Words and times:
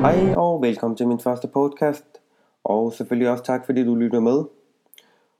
Hej 0.00 0.34
og 0.36 0.62
velkommen 0.62 0.96
til 0.96 1.08
min 1.08 1.20
første 1.20 1.48
podcast. 1.48 2.04
Og 2.64 2.92
selvfølgelig 2.92 3.30
også 3.30 3.44
tak 3.44 3.66
fordi 3.66 3.84
du 3.84 3.94
lytter 3.94 4.20
med. 4.20 4.44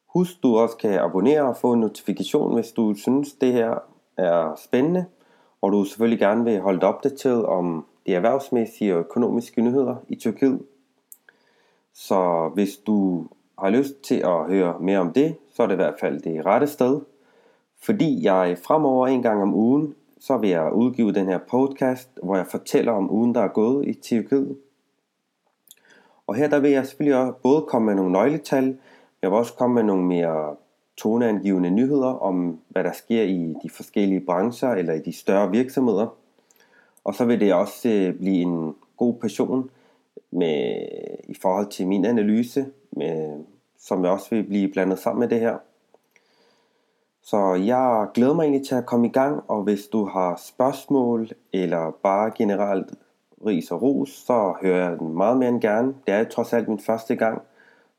Husk 0.07 0.43
du 0.43 0.57
også 0.57 0.77
kan 0.77 0.99
abonnere 0.99 1.43
og 1.43 1.57
få 1.57 1.73
en 1.73 1.81
notifikation, 1.81 2.55
hvis 2.55 2.73
du 2.73 2.95
synes 2.95 3.33
det 3.33 3.53
her 3.53 3.75
er 4.17 4.55
spændende. 4.65 5.05
Og 5.63 5.73
du 5.73 5.85
selvfølgelig 5.85 6.19
gerne 6.19 6.45
vil 6.45 6.61
holde 6.61 6.81
dig 6.81 6.89
opdateret 6.89 7.47
om 7.47 7.87
de 8.07 8.15
erhvervsmæssige 8.15 8.95
og 8.95 9.01
økonomiske 9.01 9.63
nyheder 9.63 9.97
i 10.09 10.15
Tyrkiet. 10.15 10.63
Så 11.95 12.51
hvis 12.55 12.77
du 12.77 13.27
har 13.59 13.71
lyst 13.71 14.03
til 14.03 14.23
at 14.25 14.47
høre 14.47 14.79
mere 14.81 14.99
om 14.99 15.13
det, 15.13 15.37
så 15.53 15.63
er 15.63 15.67
det 15.67 15.75
i 15.75 15.77
hvert 15.77 16.01
fald 16.01 16.21
det 16.21 16.47
rette 16.47 16.67
sted. 16.67 17.01
Fordi 17.83 18.25
jeg 18.25 18.59
fremover 18.63 19.07
en 19.07 19.23
gang 19.23 19.43
om 19.43 19.55
ugen 19.55 19.95
så 20.21 20.37
vil 20.37 20.51
jeg 20.51 20.73
udgive 20.73 21.13
den 21.13 21.27
her 21.27 21.39
podcast, 21.39 22.09
hvor 22.23 22.37
jeg 22.37 22.47
fortæller 22.47 22.93
om 22.93 23.11
ugen, 23.11 23.35
der 23.35 23.41
er 23.41 23.49
gået 23.49 23.89
i 23.89 23.93
Tyrkiet. 23.93 24.57
Og 26.27 26.35
her 26.35 26.49
der 26.49 26.59
vil 26.59 26.71
jeg 26.71 26.87
selvfølgelig 26.87 27.21
også 27.21 27.33
både 27.43 27.63
komme 27.69 27.87
med 27.87 27.95
nogle 27.95 28.13
nøgletal, 28.13 28.79
jeg 29.23 29.31
vil 29.31 29.39
også 29.39 29.55
komme 29.55 29.75
med 29.75 29.83
nogle 29.83 30.05
mere 30.05 30.57
toneangivende 30.97 31.71
nyheder 31.71 32.07
om, 32.07 32.61
hvad 32.69 32.85
der 32.85 32.93
sker 32.93 33.23
i 33.23 33.55
de 33.63 33.71
forskellige 33.71 34.21
brancher 34.21 34.69
eller 34.69 34.93
i 34.95 35.01
de 35.01 35.13
større 35.13 35.51
virksomheder. 35.51 36.17
Og 37.05 37.15
så 37.15 37.25
vil 37.25 37.41
det 37.41 37.55
også 37.55 37.89
øh, 37.89 38.15
blive 38.15 38.43
en 38.43 38.75
god 38.97 39.15
passion 39.15 39.71
med, 40.31 40.89
i 41.29 41.35
forhold 41.35 41.67
til 41.67 41.87
min 41.87 42.05
analyse, 42.05 42.67
med, 42.91 43.45
som 43.79 44.05
jeg 44.05 44.13
også 44.13 44.27
vil 44.31 44.43
blive 44.43 44.69
blandet 44.69 44.99
sammen 44.99 45.21
med 45.21 45.29
det 45.29 45.41
her. 45.41 45.59
Så 47.23 47.55
jeg 47.55 48.09
glæder 48.15 48.35
mig 48.35 48.43
egentlig 48.43 48.67
til 48.67 48.75
at 48.75 48.87
komme 48.87 49.07
i 49.07 49.11
gang, 49.11 49.43
og 49.49 49.63
hvis 49.63 49.87
du 49.87 50.05
har 50.05 50.37
spørgsmål 50.37 51.29
eller 51.53 51.91
bare 52.03 52.31
generelt 52.37 52.95
ris 53.47 53.71
og 53.71 53.83
ros, 53.83 54.11
så 54.11 54.55
hører 54.63 54.89
jeg 54.89 54.99
den 54.99 55.15
meget 55.15 55.37
mere 55.37 55.49
end 55.49 55.61
gerne. 55.61 55.95
Det 56.07 56.15
er 56.15 56.25
trods 56.25 56.53
alt 56.53 56.69
min 56.69 56.81
første 56.81 57.17
gang, 57.17 57.43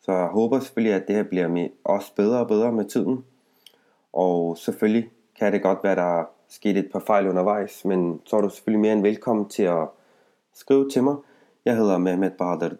så 0.02 0.12
jeg 0.12 0.28
håber 0.28 0.60
selvfølgelig, 0.60 0.96
at 0.96 1.08
det 1.08 1.16
her 1.16 1.24
bliver 1.24 1.48
med 1.48 1.70
også 1.84 2.16
bedre 2.16 2.40
og 2.40 2.48
bedre 2.48 2.72
med 2.72 2.86
tiden. 2.86 3.26
Og 4.14 4.58
selvfølgelig 4.58 5.10
kan 5.40 5.54
det 5.54 5.62
godt 5.62 5.84
være, 5.84 5.96
der 5.96 6.20
er 6.20 6.26
sket 6.50 6.78
et 6.78 6.90
par 6.92 7.00
fejl 7.00 7.28
undervejs, 7.28 7.86
men 7.86 8.22
så 8.26 8.38
er 8.38 8.42
du 8.42 8.50
selvfølgelig 8.50 8.82
mere 8.82 8.94
end 8.94 9.02
velkommen 9.02 9.50
til 9.50 9.64
at 9.64 9.88
skrive 10.54 10.90
til 10.90 11.04
mig. 11.04 11.16
Jeg 11.66 11.76
hedder 11.76 11.98
Mehmet 11.98 12.34
Bahadur 12.34 12.72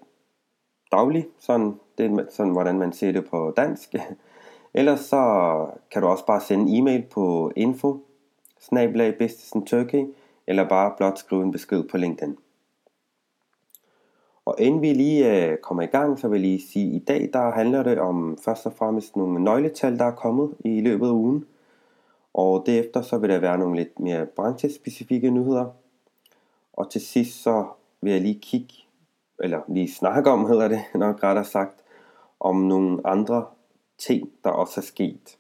Dagli, 0.92 1.26
sådan, 1.40 1.80
det 1.98 2.06
er 2.06 2.26
sådan, 2.30 2.52
hvordan 2.52 2.80
man 2.80 2.94
siger 2.94 3.14
det 3.14 3.26
på 3.30 3.54
dansk. 3.58 3.96
Ellers 4.74 5.00
så 5.00 5.68
kan 5.92 6.02
du 6.02 6.08
også 6.08 6.26
bare 6.26 6.42
sende 6.42 6.72
en 6.72 6.78
e-mail 6.82 7.02
på 7.02 7.52
info 7.56 8.00
Turkey, 9.66 10.06
eller 10.48 10.70
bare 10.70 10.94
blot 10.98 11.18
skrive 11.18 11.44
en 11.44 11.52
besked 11.52 11.84
på 11.84 11.98
LinkedIn. 11.98 12.38
Og 14.46 14.56
inden 14.60 14.82
vi 14.82 14.94
lige 14.94 15.50
øh, 15.52 15.58
kommer 15.58 15.84
i 15.84 15.86
gang, 15.86 16.20
så 16.20 16.28
vil 16.28 16.42
jeg 16.42 16.50
lige 16.50 16.68
sige, 16.68 16.88
at 16.88 17.02
i 17.02 17.06
dag 17.06 17.30
der 17.34 17.52
handler 17.52 17.84
det 17.84 18.00
om 18.00 18.38
først 18.46 18.66
og 18.66 18.74
fremmest 18.74 19.16
nogle 19.16 19.44
nøgletal, 19.44 20.00
der 20.00 20.06
er 20.06 20.16
kommet 20.16 20.54
i 20.60 20.82
løbet 20.82 21.08
af 21.08 21.12
ugen. 21.12 21.46
Og 22.34 22.64
derefter 22.66 23.02
så 23.02 23.18
vil 23.18 23.30
der 23.30 23.40
være 23.40 23.58
nogle 23.58 23.76
lidt 23.76 24.00
mere 24.00 24.26
branchespecifikke 24.26 25.30
nyheder. 25.30 25.66
Og 26.74 26.92
til 26.92 27.02
sidst 27.02 27.44
så 27.44 27.66
vil 28.02 28.14
jeg 28.14 28.22
lige 28.22 28.40
kigge, 28.40 28.74
eller 29.40 29.62
lige 29.68 29.92
snakke 29.92 30.32
om, 30.32 30.46
hedder 30.46 30.68
det 30.68 30.82
nok 30.96 31.24
rettere 31.24 31.46
sagt, 31.46 31.84
om 32.40 32.56
nogle 32.56 33.08
andre 33.08 33.46
ting, 34.02 34.30
der 34.44 34.50
også 34.50 34.80
er 34.82 34.84
sket 34.84 35.38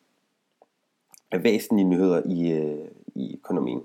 af 1.32 1.44
væsentlige 1.44 1.88
nyheder 1.88 2.22
i, 2.26 2.52
øh, 2.52 2.88
i 3.16 3.36
økonomien. 3.36 3.84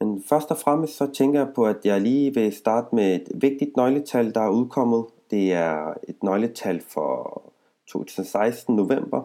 Men 0.00 0.22
først 0.28 0.50
og 0.50 0.58
fremmest 0.58 0.96
så 0.96 1.12
tænker 1.12 1.40
jeg 1.40 1.52
på, 1.54 1.66
at 1.66 1.76
jeg 1.84 2.00
lige 2.00 2.34
vil 2.34 2.52
starte 2.52 2.94
med 2.94 3.14
et 3.14 3.28
vigtigt 3.34 3.76
nøgletal, 3.76 4.34
der 4.34 4.40
er 4.40 4.50
udkommet. 4.50 5.04
Det 5.30 5.52
er 5.52 5.94
et 6.08 6.22
nøgletal 6.22 6.80
for 6.80 7.42
2016 7.86 8.76
november. 8.76 9.22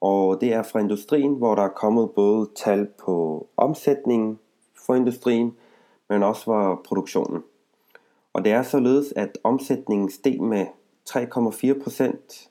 Og 0.00 0.40
det 0.40 0.52
er 0.52 0.62
fra 0.62 0.80
industrien, 0.80 1.34
hvor 1.34 1.54
der 1.54 1.62
er 1.62 1.68
kommet 1.68 2.10
både 2.10 2.50
tal 2.56 2.86
på 3.04 3.46
omsætningen 3.56 4.38
for 4.86 4.94
industrien, 4.94 5.56
men 6.08 6.22
også 6.22 6.44
for 6.44 6.80
produktionen. 6.84 7.42
Og 8.32 8.44
det 8.44 8.52
er 8.52 8.62
således, 8.62 9.12
at 9.16 9.38
omsætningen 9.44 10.10
steg 10.10 10.40
med 10.40 10.66
3,4 11.10 11.82
procent 11.82 12.47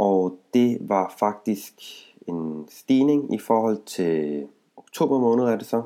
og 0.00 0.38
det 0.54 0.78
var 0.80 1.14
faktisk 1.18 1.74
en 2.26 2.68
stigning 2.70 3.34
i 3.34 3.38
forhold 3.38 3.82
til 3.86 4.46
oktober 4.76 5.18
måned 5.18 5.44
er 5.44 5.56
det 5.56 5.66
så. 5.66 5.82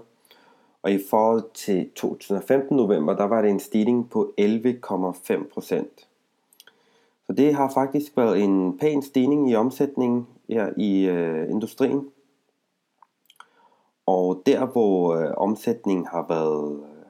Og 0.82 0.92
i 0.92 0.98
forhold 1.10 1.42
til 1.54 1.90
2015 1.96 2.76
november, 2.76 3.16
der 3.16 3.24
var 3.24 3.42
det 3.42 3.50
en 3.50 3.60
stigning 3.60 4.10
på 4.10 4.34
11,5 4.40 5.52
procent. 5.52 6.08
Så 7.26 7.32
det 7.32 7.54
har 7.54 7.70
faktisk 7.74 8.16
været 8.16 8.42
en 8.42 8.78
pæn 8.78 9.02
stigning 9.02 9.50
i 9.50 9.54
omsætningen 9.54 10.26
her 10.48 10.72
i 10.76 11.04
øh, 11.04 11.50
industrien. 11.50 12.08
Og 14.06 14.42
der 14.46 14.66
hvor 14.66 15.14
øh, 15.14 15.30
omsætningen 15.36 16.06
har 16.06 16.26
været, 16.28 16.72
øh, 16.72 17.06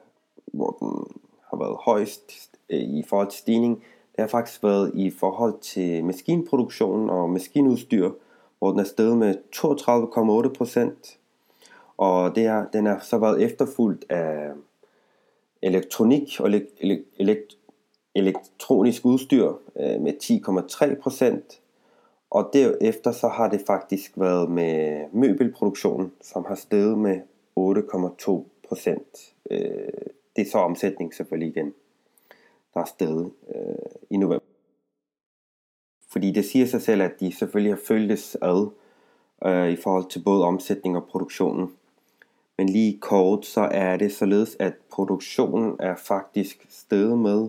hvor 0.52 0.76
den 0.80 1.06
har 1.50 1.58
været 1.58 1.76
højst 1.84 2.32
øh, 2.70 2.80
i 2.80 3.04
forhold 3.08 3.28
til 3.28 3.38
stigning, 3.38 3.82
det 4.16 4.22
har 4.22 4.26
faktisk 4.26 4.62
været 4.62 4.92
i 4.94 5.10
forhold 5.10 5.60
til 5.60 6.04
maskinproduktion 6.04 7.10
og 7.10 7.30
maskinudstyr, 7.30 8.10
hvor 8.58 8.70
den 8.70 8.80
er 8.80 8.84
steget 8.84 9.18
med 9.18 9.34
32,8 9.56 10.56
procent. 10.56 11.18
Og 11.96 12.34
det 12.34 12.44
er, 12.44 12.66
den 12.72 12.86
har 12.86 13.00
så 13.02 13.18
været 13.18 13.42
efterfulgt 13.42 14.04
af 14.10 14.50
elektronik 15.62 16.40
og 16.40 16.46
elekt, 16.46 17.04
elekt, 17.18 17.58
elektronisk 18.14 19.04
udstyr 19.04 19.52
øh, 19.80 20.00
med 20.00 20.12
10,3 20.94 21.00
procent. 21.02 21.60
Og 22.30 22.50
derefter 22.52 23.12
så 23.12 23.28
har 23.28 23.50
det 23.50 23.62
faktisk 23.66 24.12
været 24.16 24.50
med 24.50 25.04
møbelproduktion, 25.12 26.12
som 26.20 26.44
har 26.48 26.54
steget 26.54 26.98
med 26.98 27.20
8,2 27.58 28.42
procent. 28.68 29.34
Øh, 29.50 29.58
det 30.36 30.46
er 30.46 30.50
så 30.50 30.58
omsætning 30.58 31.14
selvfølgelig 31.14 31.56
igen 31.56 31.74
der 32.74 32.80
er 32.80 32.84
stedet 32.84 33.30
øh, 33.54 33.74
i 34.10 34.16
november. 34.16 34.46
Fordi 36.12 36.30
det 36.30 36.44
siger 36.44 36.66
sig 36.66 36.82
selv, 36.82 37.02
at 37.02 37.20
de 37.20 37.32
selvfølgelig 37.32 37.72
har 37.72 37.80
føltes 37.88 38.36
ad 38.42 38.70
øh, 39.44 39.70
i 39.70 39.76
forhold 39.76 40.10
til 40.10 40.22
både 40.24 40.44
omsætning 40.44 40.96
og 40.96 41.04
produktionen. 41.04 41.76
Men 42.58 42.68
lige 42.68 42.98
kort, 42.98 43.46
så 43.46 43.60
er 43.60 43.96
det 43.96 44.12
således, 44.12 44.56
at 44.58 44.74
produktionen 44.90 45.76
er 45.80 45.96
faktisk 45.96 46.66
steget 46.68 47.18
med 47.18 47.48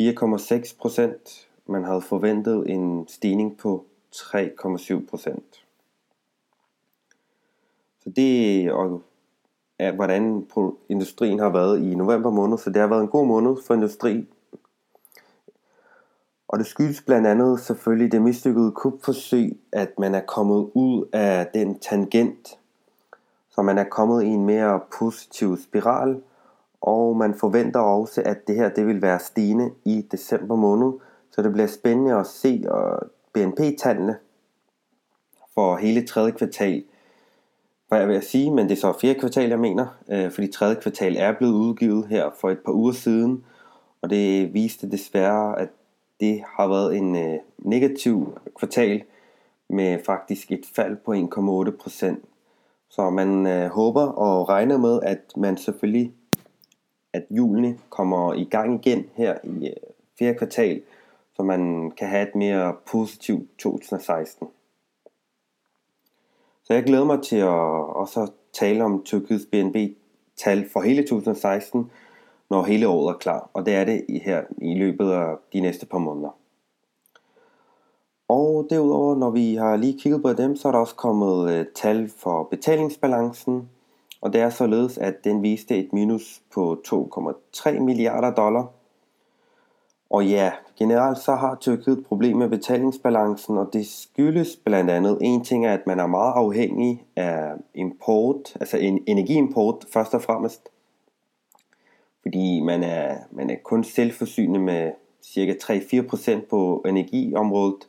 4,6 0.00 0.78
procent. 0.78 1.48
Man 1.66 1.84
havde 1.84 2.00
forventet 2.00 2.70
en 2.70 3.08
stigning 3.08 3.56
på 3.56 3.84
3,7 4.14 5.06
procent. 5.06 5.64
Så 8.04 8.10
det 8.10 8.64
er, 9.78 9.92
hvordan 9.92 10.46
industrien 10.88 11.38
har 11.38 11.48
været 11.48 11.82
i 11.82 11.94
november 11.94 12.30
måned. 12.30 12.58
Så 12.58 12.70
det 12.70 12.80
har 12.80 12.88
været 12.88 13.02
en 13.02 13.08
god 13.08 13.26
måned 13.26 13.56
for 13.66 13.74
industri 13.74 14.26
og 16.48 16.58
det 16.58 16.66
skyldes 16.66 17.02
blandt 17.02 17.26
andet 17.26 17.60
selvfølgelig 17.60 18.12
det 18.12 18.22
mislykkede 18.22 18.72
kupforsøg, 18.72 19.58
at 19.72 19.98
man 19.98 20.14
er 20.14 20.20
kommet 20.20 20.70
ud 20.74 21.08
af 21.12 21.46
den 21.54 21.78
tangent, 21.78 22.58
så 23.50 23.62
man 23.62 23.78
er 23.78 23.84
kommet 23.84 24.22
i 24.22 24.26
en 24.26 24.46
mere 24.46 24.80
positiv 24.98 25.56
spiral, 25.56 26.22
og 26.80 27.16
man 27.16 27.34
forventer 27.34 27.80
også, 27.80 28.22
at 28.24 28.46
det 28.46 28.56
her 28.56 28.68
det 28.68 28.86
vil 28.86 29.02
være 29.02 29.18
stigende 29.18 29.70
i 29.84 30.06
december 30.12 30.56
måned, 30.56 30.92
så 31.30 31.42
det 31.42 31.52
bliver 31.52 31.66
spændende 31.66 32.14
at 32.14 32.26
se 32.26 32.64
BNP-tallene 33.32 34.16
for 35.54 35.76
hele 35.76 36.06
tredje 36.06 36.30
kvartal. 36.30 36.84
Hvad 37.88 37.98
jeg 37.98 38.08
vil 38.08 38.22
sige, 38.22 38.50
men 38.50 38.68
det 38.68 38.76
er 38.76 38.80
så 38.80 38.98
fjerde 39.00 39.20
kvartal, 39.20 39.48
jeg 39.48 39.58
mener, 39.58 39.86
øh, 40.08 40.30
fordi 40.30 40.46
tredje 40.46 40.74
kvartal 40.74 41.16
er 41.16 41.32
blevet 41.32 41.52
udgivet 41.52 42.06
her 42.06 42.30
for 42.40 42.50
et 42.50 42.58
par 42.58 42.72
uger 42.72 42.92
siden, 42.92 43.44
og 44.02 44.10
det 44.10 44.54
viste 44.54 44.90
desværre, 44.90 45.58
at 45.58 45.68
det 46.20 46.44
har 46.56 46.68
været 46.68 46.96
en 46.96 47.16
øh, 47.16 47.38
negativ 47.58 48.38
kvartal 48.58 49.04
med 49.68 49.98
faktisk 50.06 50.52
et 50.52 50.66
fald 50.74 50.96
på 50.96 51.12
1,8%. 51.12 52.16
Så 52.88 53.10
man 53.10 53.46
øh, 53.46 53.70
håber 53.70 54.02
og 54.02 54.48
regner 54.48 54.78
med, 54.78 55.00
at 55.02 55.36
man 55.36 55.56
selvfølgelig, 55.56 56.12
at 57.12 57.26
julene 57.30 57.78
kommer 57.90 58.34
i 58.34 58.44
gang 58.44 58.74
igen 58.74 59.06
her 59.14 59.38
i 59.44 59.66
øh, 59.66 59.76
fjerde 60.18 60.38
kvartal, 60.38 60.82
så 61.36 61.42
man 61.42 61.90
kan 61.90 62.08
have 62.08 62.28
et 62.28 62.34
mere 62.34 62.76
positivt 62.86 63.58
2016. 63.58 64.48
Så 66.64 66.74
jeg 66.74 66.84
glæder 66.84 67.04
mig 67.04 67.22
til 67.22 67.36
at 67.36 67.48
også 67.48 68.30
tale 68.52 68.84
om 68.84 69.02
Tyrkiets 69.04 69.46
BNB-tal 69.52 70.68
for 70.72 70.80
hele 70.80 71.02
2016, 71.02 71.90
når 72.50 72.62
hele 72.62 72.88
året 72.88 73.14
er 73.14 73.18
klar, 73.18 73.50
og 73.52 73.66
det 73.66 73.74
er 73.74 73.84
det 73.84 74.04
her 74.24 74.42
i 74.58 74.74
løbet 74.78 75.10
af 75.10 75.36
de 75.52 75.60
næste 75.60 75.86
par 75.86 75.98
måneder. 75.98 76.30
Og 78.28 78.66
derudover, 78.70 79.16
når 79.16 79.30
vi 79.30 79.54
har 79.54 79.76
lige 79.76 79.98
kigget 79.98 80.22
på 80.22 80.32
dem, 80.32 80.56
så 80.56 80.68
er 80.68 80.72
der 80.72 80.78
også 80.78 80.94
kommet 80.94 81.50
øh, 81.50 81.66
tal 81.74 82.10
for 82.16 82.42
betalingsbalancen, 82.42 83.68
og 84.20 84.32
det 84.32 84.40
er 84.40 84.50
således, 84.50 84.98
at 84.98 85.24
den 85.24 85.42
viste 85.42 85.78
et 85.78 85.92
minus 85.92 86.42
på 86.54 86.82
2,3 86.88 87.80
milliarder 87.80 88.34
dollar. 88.34 88.66
Og 90.10 90.26
ja, 90.26 90.52
generelt 90.78 91.18
så 91.18 91.34
har 91.34 91.56
Tyrkiet 91.60 91.98
et 91.98 92.06
problem 92.06 92.36
med 92.36 92.48
betalingsbalancen, 92.48 93.58
og 93.58 93.68
det 93.72 93.86
skyldes 93.86 94.56
blandt 94.64 94.90
andet 94.90 95.18
en 95.20 95.44
ting 95.44 95.66
er, 95.66 95.72
at 95.72 95.86
man 95.86 96.00
er 96.00 96.06
meget 96.06 96.32
afhængig 96.32 97.04
af 97.16 97.52
import, 97.74 98.56
altså 98.60 98.76
en 98.76 99.02
energiimport 99.06 99.84
først 99.92 100.14
og 100.14 100.22
fremmest. 100.22 100.68
Fordi 102.28 102.60
man 102.60 102.82
er, 102.84 103.16
man 103.30 103.50
er 103.50 103.56
kun 103.64 103.84
selvforsynende 103.84 104.60
med 104.60 104.92
cirka 105.22 105.54
3-4% 105.62 106.46
på 106.50 106.84
energiområdet, 106.86 107.88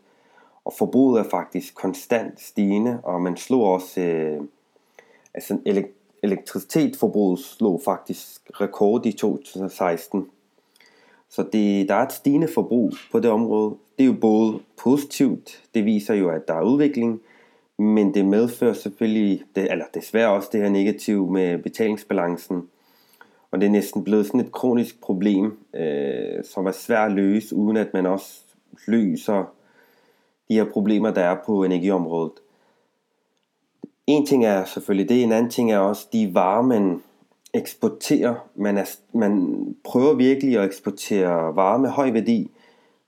og 0.65 0.73
forbruget 0.77 1.19
er 1.19 1.29
faktisk 1.29 1.75
konstant 1.75 2.41
stigende, 2.41 2.99
og 3.03 3.21
man 3.21 3.37
slog 3.37 3.63
også, 3.63 4.01
øh, 4.01 4.41
altså 5.33 5.57
elektricitetsforbruget 6.23 7.39
slog 7.39 7.81
faktisk 7.85 8.41
rekord 8.61 9.05
i 9.05 9.11
2016. 9.11 10.27
Så 11.29 11.43
det, 11.53 11.89
der 11.89 11.95
er 11.95 12.05
et 12.05 12.13
stigende 12.13 12.47
forbrug 12.53 12.93
på 13.11 13.19
det 13.19 13.31
område. 13.31 13.75
Det 13.97 14.03
er 14.03 14.07
jo 14.07 14.17
både 14.21 14.59
positivt, 14.83 15.63
det 15.73 15.85
viser 15.85 16.13
jo, 16.13 16.29
at 16.29 16.47
der 16.47 16.53
er 16.53 16.63
udvikling, 16.63 17.21
men 17.77 18.13
det 18.13 18.25
medfører 18.25 18.73
selvfølgelig, 18.73 19.43
det, 19.55 19.71
eller 19.71 19.85
desværre 19.93 20.31
også 20.31 20.49
det 20.51 20.61
her 20.61 20.69
negativ 20.69 21.31
med 21.31 21.57
betalingsbalancen. 21.57 22.69
Og 23.51 23.61
det 23.61 23.67
er 23.67 23.71
næsten 23.71 24.03
blevet 24.03 24.25
sådan 24.25 24.39
et 24.39 24.51
kronisk 24.51 25.01
problem, 25.01 25.57
øh, 25.73 26.43
som 26.43 26.65
er 26.65 26.71
svært 26.71 27.09
at 27.09 27.15
løse, 27.15 27.55
uden 27.55 27.77
at 27.77 27.93
man 27.93 28.05
også 28.05 28.41
løser 28.87 29.53
de 30.49 30.53
her 30.53 30.65
problemer, 30.65 31.11
der 31.11 31.21
er 31.21 31.37
på 31.45 31.63
energiområdet. 31.63 32.33
En 34.07 34.25
ting 34.25 34.45
er 34.45 34.65
selvfølgelig 34.65 35.09
det, 35.09 35.23
en 35.23 35.31
anden 35.31 35.51
ting 35.51 35.71
er 35.71 35.77
også 35.77 36.07
de 36.13 36.33
varer, 36.33 36.61
man 36.61 37.01
eksporterer. 37.53 38.35
Man, 38.55 38.77
er, 38.77 38.85
man 39.13 39.65
prøver 39.83 40.13
virkelig 40.13 40.57
at 40.57 40.65
eksportere 40.65 41.55
varer 41.55 41.77
med 41.77 41.89
høj 41.89 42.11
værdi, 42.11 42.51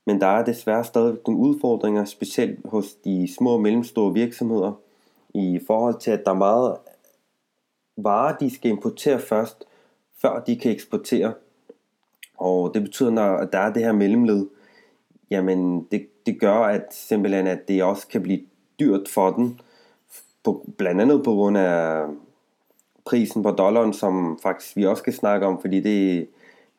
men 0.06 0.20
der 0.20 0.26
er 0.26 0.44
desværre 0.44 0.84
stadig 0.84 1.16
nogle 1.26 1.40
udfordringer, 1.40 2.04
specielt 2.04 2.58
hos 2.64 2.94
de 2.94 3.34
små 3.34 3.50
og 3.50 3.60
mellemstore 3.60 4.14
virksomheder, 4.14 4.72
i 5.34 5.60
forhold 5.66 6.00
til, 6.00 6.10
at 6.10 6.24
der 6.24 6.30
er 6.30 6.36
meget 6.36 6.76
varer, 7.96 8.36
de 8.36 8.54
skal 8.54 8.70
importere 8.70 9.20
først, 9.20 9.64
før 10.22 10.42
de 10.46 10.56
kan 10.56 10.72
eksportere. 10.72 11.34
Og 12.38 12.74
det 12.74 12.82
betyder, 12.82 13.10
når 13.10 13.44
der 13.44 13.58
er 13.58 13.72
det 13.72 13.82
her 13.82 13.92
mellemled, 13.92 14.46
jamen 15.30 15.86
det, 15.90 16.06
det 16.26 16.40
gør 16.40 16.54
at 16.54 16.86
simpelthen, 16.90 17.46
at 17.46 17.68
det 17.68 17.82
også 17.82 18.08
kan 18.08 18.22
blive 18.22 18.40
dyrt 18.80 19.08
for 19.08 19.30
den, 19.30 19.60
på, 20.44 20.66
blandt 20.78 21.00
andet 21.00 21.24
på 21.24 21.34
grund 21.34 21.58
af 21.58 22.06
prisen 23.04 23.42
på 23.42 23.50
dollaren, 23.50 23.92
som 23.92 24.38
faktisk 24.42 24.76
vi 24.76 24.86
også 24.86 25.00
skal 25.00 25.12
snakke 25.12 25.46
om, 25.46 25.60
fordi 25.60 25.80
det, 25.80 26.28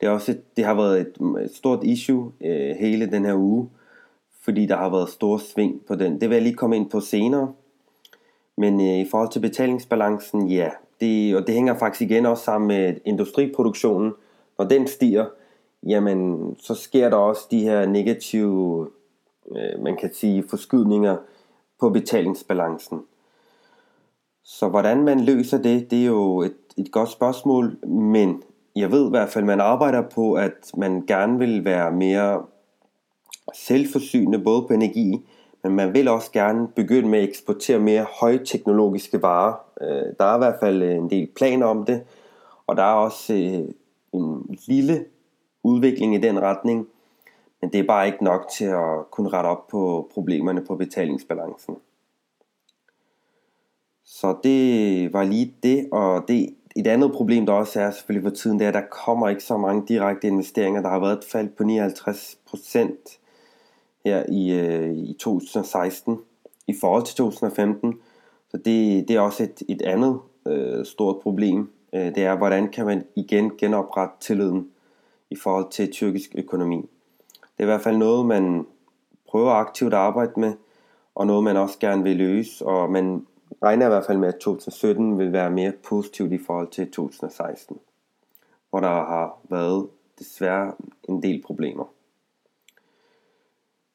det, 0.01 0.07
er 0.07 0.12
også 0.12 0.31
et, 0.31 0.57
det 0.57 0.66
har 0.66 0.74
været 0.74 1.01
et, 1.01 1.44
et 1.44 1.56
stort 1.56 1.84
issue 1.84 2.31
øh, 2.42 2.75
hele 2.75 3.12
den 3.12 3.25
her 3.25 3.36
uge, 3.36 3.69
fordi 4.42 4.66
der 4.66 4.75
har 4.75 4.89
været 4.89 5.10
stor 5.10 5.38
sving 5.38 5.86
på 5.86 5.96
den. 5.96 6.22
Det 6.22 6.30
vil 6.30 6.36
jeg 6.36 6.44
lige 6.44 6.56
komme 6.56 6.75
ind 6.75 6.89
på 6.89 7.00
senere. 7.00 7.54
Men 8.57 8.81
øh, 8.81 9.00
i 9.00 9.07
forhold 9.12 9.31
til 9.31 9.39
betalingsbalancen, 9.39 10.48
ja, 10.48 10.69
det, 11.03 11.35
og 11.35 11.47
det 11.47 11.55
hænger 11.55 11.77
faktisk 11.77 12.01
igen 12.01 12.25
også 12.25 12.44
sammen 12.44 12.67
med 12.67 12.95
industriproduktionen. 13.05 14.13
Når 14.57 14.65
den 14.65 14.88
stiger, 14.88 15.25
jamen 15.88 16.55
så 16.59 16.75
sker 16.75 17.09
der 17.09 17.17
også 17.17 17.47
de 17.51 17.59
her 17.59 17.85
negative, 17.85 18.88
øh, 19.51 19.83
man 19.83 19.97
kan 19.97 20.13
sige, 20.13 20.44
forskydninger 20.50 21.17
på 21.79 21.89
betalingsbalancen. 21.89 23.01
Så 24.44 24.67
hvordan 24.69 25.03
man 25.03 25.19
løser 25.19 25.57
det, 25.57 25.91
det 25.91 26.01
er 26.01 26.05
jo 26.05 26.41
et, 26.41 26.55
et 26.77 26.91
godt 26.91 27.09
spørgsmål, 27.09 27.77
men 27.88 28.44
jeg 28.75 28.91
ved 28.91 29.07
i 29.07 29.09
hvert 29.09 29.29
fald, 29.29 29.44
at 29.44 29.47
man 29.47 29.61
arbejder 29.61 30.01
på, 30.01 30.33
at 30.33 30.71
man 30.77 31.05
gerne 31.05 31.39
vil 31.39 31.65
være 31.65 31.91
mere 31.91 32.45
selvforsynende, 33.53 34.39
både 34.39 34.61
på 34.67 34.73
energi, 34.73 35.25
men 35.63 35.75
man 35.75 35.94
vil 35.94 36.07
også 36.07 36.31
gerne 36.31 36.68
begynde 36.68 37.10
med 37.10 37.19
at 37.19 37.30
eksportere 37.30 37.80
mere 37.80 38.06
højteknologiske 38.19 39.21
varer. 39.21 39.54
Øh, 39.81 40.13
der 40.19 40.25
er 40.25 40.36
i 40.36 40.38
hvert 40.38 40.60
fald 40.60 40.83
øh, 40.83 40.95
en 40.95 41.10
del 41.10 41.27
planer 41.36 41.65
om 41.65 41.86
det, 41.86 42.04
og 42.68 42.77
der 42.77 42.83
er 42.83 42.94
også 42.94 43.33
øh, 43.33 43.69
en 44.13 44.60
lille 44.68 45.06
udvikling 45.63 46.15
i 46.15 46.21
den 46.21 46.42
retning, 46.42 46.88
men 47.62 47.71
det 47.71 47.80
er 47.80 47.88
bare 47.88 48.07
ikke 48.07 48.24
nok 48.24 48.48
til 48.57 48.65
at 48.65 49.12
kunne 49.12 49.30
rette 49.30 49.48
op 49.48 49.68
på 49.68 50.10
problemerne 50.13 50.65
på 50.65 50.75
betalingsbalancen. 50.75 51.75
Så 54.06 54.36
det 54.44 55.13
var 55.13 55.24
lige 55.24 55.56
det, 55.63 55.89
og 55.92 56.24
det, 56.27 56.56
et 56.75 56.88
andet 56.88 57.12
problem, 57.12 57.45
der 57.45 57.54
også 57.54 57.81
er 57.81 57.92
selvfølgelig 57.92 58.31
for 58.31 58.36
tiden, 58.36 58.60
det 58.60 58.65
er, 58.65 58.68
at 58.68 58.74
der 58.74 58.88
kommer 58.92 59.30
ikke 59.30 59.44
så 59.44 59.57
mange 59.57 59.83
direkte 59.88 60.27
investeringer. 60.27 60.81
Der 60.81 60.89
har 60.89 61.00
været 61.00 61.18
et 61.18 61.25
fald 61.31 61.50
på 61.50 61.63
59 61.63 62.38
procent 62.45 63.19
her 64.05 64.23
i, 64.29 64.51
øh, 64.51 64.97
i 64.97 65.13
2016 65.19 66.19
i 66.67 66.73
forhold 66.81 67.05
til 67.05 67.15
2015. 67.15 68.00
Så 68.50 68.57
det, 68.57 69.07
det 69.07 69.15
er 69.15 69.19
også 69.19 69.44
et, 69.44 69.63
et 69.69 69.81
andet 69.81 70.19
øh, 70.47 70.85
stort 70.85 71.19
problem. 71.21 71.71
Øh, 71.94 72.15
det 72.15 72.17
er, 72.17 72.38
hvordan 72.38 72.71
kan 72.71 72.85
man 72.85 73.03
igen 73.15 73.51
genoprette 73.57 74.15
tilliden 74.19 74.69
i 75.29 75.35
forhold 75.35 75.71
til 75.71 75.91
tyrkisk 75.91 76.31
økonomi. 76.35 76.77
Det 77.41 77.59
er 77.59 77.63
i 77.63 77.65
hvert 77.65 77.81
fald 77.81 77.97
noget, 77.97 78.25
man 78.25 78.65
prøver 79.29 79.51
aktivt 79.51 79.94
at 79.94 80.00
arbejde 80.00 80.39
med, 80.39 80.53
og 81.15 81.27
noget, 81.27 81.44
man 81.44 81.57
også 81.57 81.79
gerne 81.79 82.03
vil 82.03 82.15
løse, 82.15 82.65
og 82.65 82.91
man 82.91 83.27
regner 83.63 83.85
i 83.85 83.89
hvert 83.89 84.05
fald 84.05 84.17
med, 84.17 84.27
at 84.27 84.35
2017 84.35 85.17
vil 85.19 85.33
være 85.33 85.51
mere 85.51 85.71
positivt 85.71 86.31
i 86.31 86.38
forhold 86.38 86.67
til 86.67 86.91
2016, 86.91 87.77
hvor 88.69 88.79
der 88.79 88.88
har 88.88 89.39
været 89.50 89.88
desværre 90.19 90.73
en 91.09 91.23
del 91.23 91.44
problemer. 91.45 91.85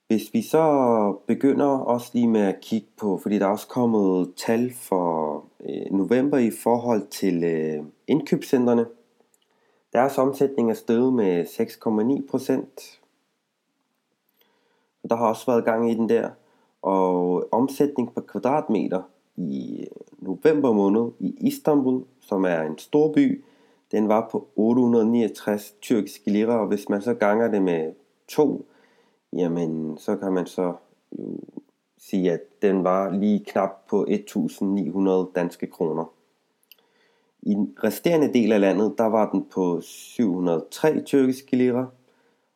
Hvis 0.09 0.35
vi 0.35 0.43
så 0.43 1.13
begynder 1.27 1.67
også 1.67 2.11
lige 2.15 2.29
med 2.29 2.41
at 2.41 2.61
kigge 2.61 2.89
på, 2.97 3.19
fordi 3.19 3.39
der 3.39 3.47
er 3.47 3.51
også 3.51 3.69
kommet 3.69 4.35
tal 4.37 4.73
for 4.75 5.45
øh, 5.61 5.93
november 5.93 6.39
i 6.39 6.51
forhold 6.51 7.07
til 7.07 7.45
øh, 7.45 7.85
indkøbscentrene. 8.07 8.87
Deres 9.93 10.19
omsætning 10.19 10.71
er 10.71 10.75
steget 10.75 11.13
med 11.13 11.45
6,9 11.45 12.31
procent. 12.31 13.01
Der 15.09 15.17
har 15.17 15.29
også 15.29 15.47
været 15.47 15.65
gang 15.65 15.91
i 15.91 15.95
den 15.95 16.09
der. 16.09 16.31
Og 16.83 17.49
omsætning 17.53 18.15
per 18.15 18.21
kvadratmeter 18.21 19.03
i 19.37 19.81
øh, 19.81 19.87
november 20.19 20.73
måned 20.73 21.11
i 21.21 21.35
Istanbul, 21.41 22.05
som 22.21 22.45
er 22.45 22.63
en 22.63 22.79
stor 22.79 23.13
by, 23.13 23.45
den 23.93 24.09
var 24.09 24.29
på 24.33 24.49
869 24.57 25.75
tyrkiske 25.83 26.31
lira, 26.31 26.61
og 26.61 26.67
hvis 26.67 26.89
man 26.89 27.03
så 27.03 27.15
ganger 27.15 27.49
det 27.49 27.63
med 27.63 27.93
2, 28.29 28.67
jamen 29.33 29.99
så 29.99 30.17
kan 30.17 30.33
man 30.33 30.47
så 30.47 30.75
jo 31.13 31.41
sige, 31.99 32.33
at 32.33 32.41
den 32.63 32.85
var 32.85 33.11
lige 33.11 33.45
knap 33.45 33.87
på 33.89 34.07
1900 34.09 35.31
danske 35.35 35.67
kroner. 35.67 36.13
I 37.43 37.55
den 37.55 37.77
resterende 37.85 38.33
del 38.33 38.53
af 38.53 38.61
landet, 38.61 38.95
der 38.99 39.05
var 39.05 39.31
den 39.31 39.45
på 39.55 39.81
703 39.81 41.03
tyrkiske 41.03 41.57
lira, 41.57 41.87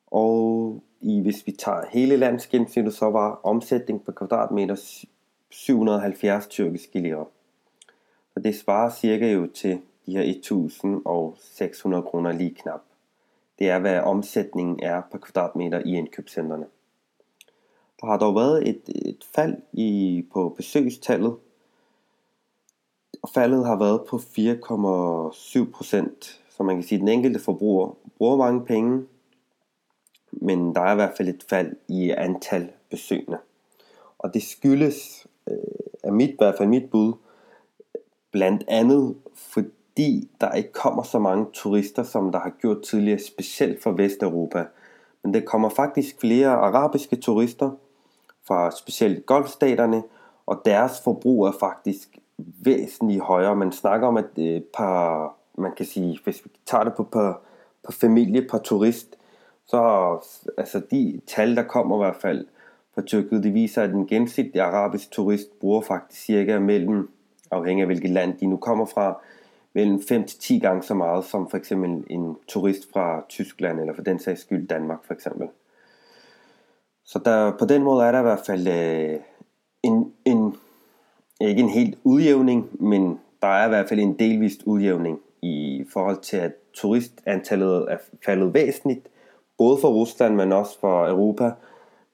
og 0.06 0.82
i, 1.00 1.20
hvis 1.20 1.46
vi 1.46 1.52
tager 1.52 1.86
hele 1.90 2.16
landsgennemsnittet, 2.16 2.94
så 2.94 3.10
var 3.10 3.40
omsætning 3.42 4.04
per 4.04 4.12
kvadratmeter 4.12 5.04
770 5.50 6.46
tyrkiske 6.46 6.98
lira. 6.98 7.24
Så 8.34 8.40
det 8.40 8.54
svarer 8.54 8.90
cirka 8.90 9.32
jo 9.32 9.46
til 9.46 9.80
de 10.06 10.12
her 10.12 10.22
1600 10.22 12.02
kroner 12.02 12.32
lige 12.32 12.54
knap. 12.54 12.80
Det 13.62 13.70
er, 13.70 13.78
hvad 13.78 14.00
omsætningen 14.00 14.80
er 14.82 15.02
per 15.12 15.18
kvadratmeter 15.18 15.82
i 15.84 15.96
indkøbscentrene. 15.96 16.66
Der 18.00 18.06
har 18.06 18.18
dog 18.18 18.34
været 18.34 18.68
et, 18.68 18.82
et 18.88 19.24
fald 19.34 19.56
i, 19.72 20.24
på 20.32 20.54
besøgstallet, 20.56 21.36
og 23.22 23.28
faldet 23.34 23.66
har 23.66 23.78
været 23.78 24.00
på 24.08 24.16
4,7 24.16 25.70
procent. 25.72 26.40
Så 26.50 26.62
man 26.62 26.76
kan 26.76 26.82
sige, 26.82 26.96
at 26.96 27.00
den 27.00 27.08
enkelte 27.08 27.40
forbruger 27.40 27.96
bruger 28.18 28.36
mange 28.36 28.64
penge, 28.64 29.06
men 30.32 30.74
der 30.74 30.80
er 30.80 30.92
i 30.92 30.94
hvert 30.94 31.16
fald 31.16 31.28
et 31.28 31.44
fald 31.48 31.76
i 31.88 32.10
antal 32.10 32.70
besøgende. 32.90 33.38
Og 34.18 34.34
det 34.34 34.42
skyldes 34.42 35.26
øh, 35.50 35.56
af 36.04 36.12
mit, 36.12 36.30
i 36.30 36.36
hvert 36.38 36.54
fald 36.58 36.68
mit 36.68 36.90
bud, 36.90 37.12
blandt 38.30 38.64
andet 38.68 39.16
fordi 39.34 39.68
der 40.40 40.52
ikke 40.52 40.72
kommer 40.72 41.02
så 41.02 41.18
mange 41.18 41.46
turister, 41.52 42.02
som 42.02 42.32
der 42.32 42.38
har 42.38 42.52
gjort 42.60 42.82
tidligere, 42.82 43.18
specielt 43.18 43.82
fra 43.82 43.90
Vesteuropa. 43.96 44.64
Men 45.22 45.34
der 45.34 45.40
kommer 45.40 45.68
faktisk 45.68 46.20
flere 46.20 46.48
arabiske 46.48 47.16
turister 47.16 47.70
fra 48.46 48.70
specielt 48.70 49.26
golfstaterne, 49.26 50.02
og 50.46 50.62
deres 50.64 51.00
forbrug 51.04 51.46
er 51.46 51.52
faktisk 51.60 52.18
væsentligt 52.38 53.20
højere. 53.20 53.56
Man 53.56 53.72
snakker 53.72 54.08
om, 54.08 54.16
at 54.16 54.38
øh, 54.38 54.60
par, 54.76 55.34
man 55.58 55.72
kan 55.76 55.86
sige, 55.86 56.18
hvis 56.24 56.44
vi 56.44 56.50
tager 56.66 56.84
det 56.84 56.94
på 56.94 57.02
per, 57.02 57.40
per 57.84 57.92
familie, 57.92 58.48
per 58.50 58.58
turist, 58.58 59.16
så 59.66 60.18
altså 60.58 60.82
de 60.90 61.20
tal, 61.26 61.56
der 61.56 61.62
kommer 61.62 61.96
i 61.96 62.04
hvert 62.04 62.22
fald, 62.22 62.46
fra 62.94 63.02
Tyrkiet, 63.02 63.44
det 63.44 63.54
viser, 63.54 63.82
at 63.82 63.90
den 63.90 64.06
gennemsnitlige 64.06 64.62
arabisk 64.62 65.10
turist 65.10 65.60
bruger 65.60 65.80
faktisk 65.80 66.22
cirka 66.22 66.58
mellem, 66.58 67.10
afhængig 67.50 67.82
af 67.82 67.86
hvilket 67.86 68.10
land 68.10 68.38
de 68.38 68.46
nu 68.46 68.56
kommer 68.56 68.86
fra, 68.86 69.20
mellem 69.74 69.96
5-10 69.96 70.58
gange 70.58 70.82
så 70.82 70.94
meget 70.94 71.24
som 71.24 71.50
for 71.50 71.56
eksempel 71.56 72.04
en 72.10 72.36
turist 72.48 72.92
fra 72.92 73.24
Tyskland, 73.28 73.80
eller 73.80 73.94
for 73.94 74.02
den 74.02 74.18
sags 74.18 74.40
skyld 74.40 74.68
Danmark 74.68 74.98
for 75.04 75.14
eksempel. 75.14 75.48
Så 77.04 77.18
der, 77.24 77.52
på 77.58 77.64
den 77.64 77.82
måde 77.82 78.04
er 78.04 78.12
der 78.12 78.18
i 78.18 78.22
hvert 78.22 78.46
fald 78.46 78.68
øh, 78.68 79.20
en, 79.82 80.12
en, 80.24 80.56
ikke 81.40 81.62
en 81.62 81.68
helt 81.68 81.98
udjævning, 82.04 82.82
men 82.82 83.20
der 83.42 83.48
er 83.48 83.66
i 83.66 83.68
hvert 83.68 83.88
fald 83.88 84.00
en 84.00 84.18
delvist 84.18 84.62
udjævning 84.62 85.20
i 85.42 85.84
forhold 85.92 86.20
til, 86.20 86.36
at 86.36 86.52
turistantallet 86.74 87.92
er 87.92 87.96
faldet 88.24 88.54
væsentligt, 88.54 89.08
både 89.58 89.78
for 89.80 89.88
Rusland, 89.88 90.34
men 90.34 90.52
også 90.52 90.80
for 90.80 91.08
Europa. 91.08 91.50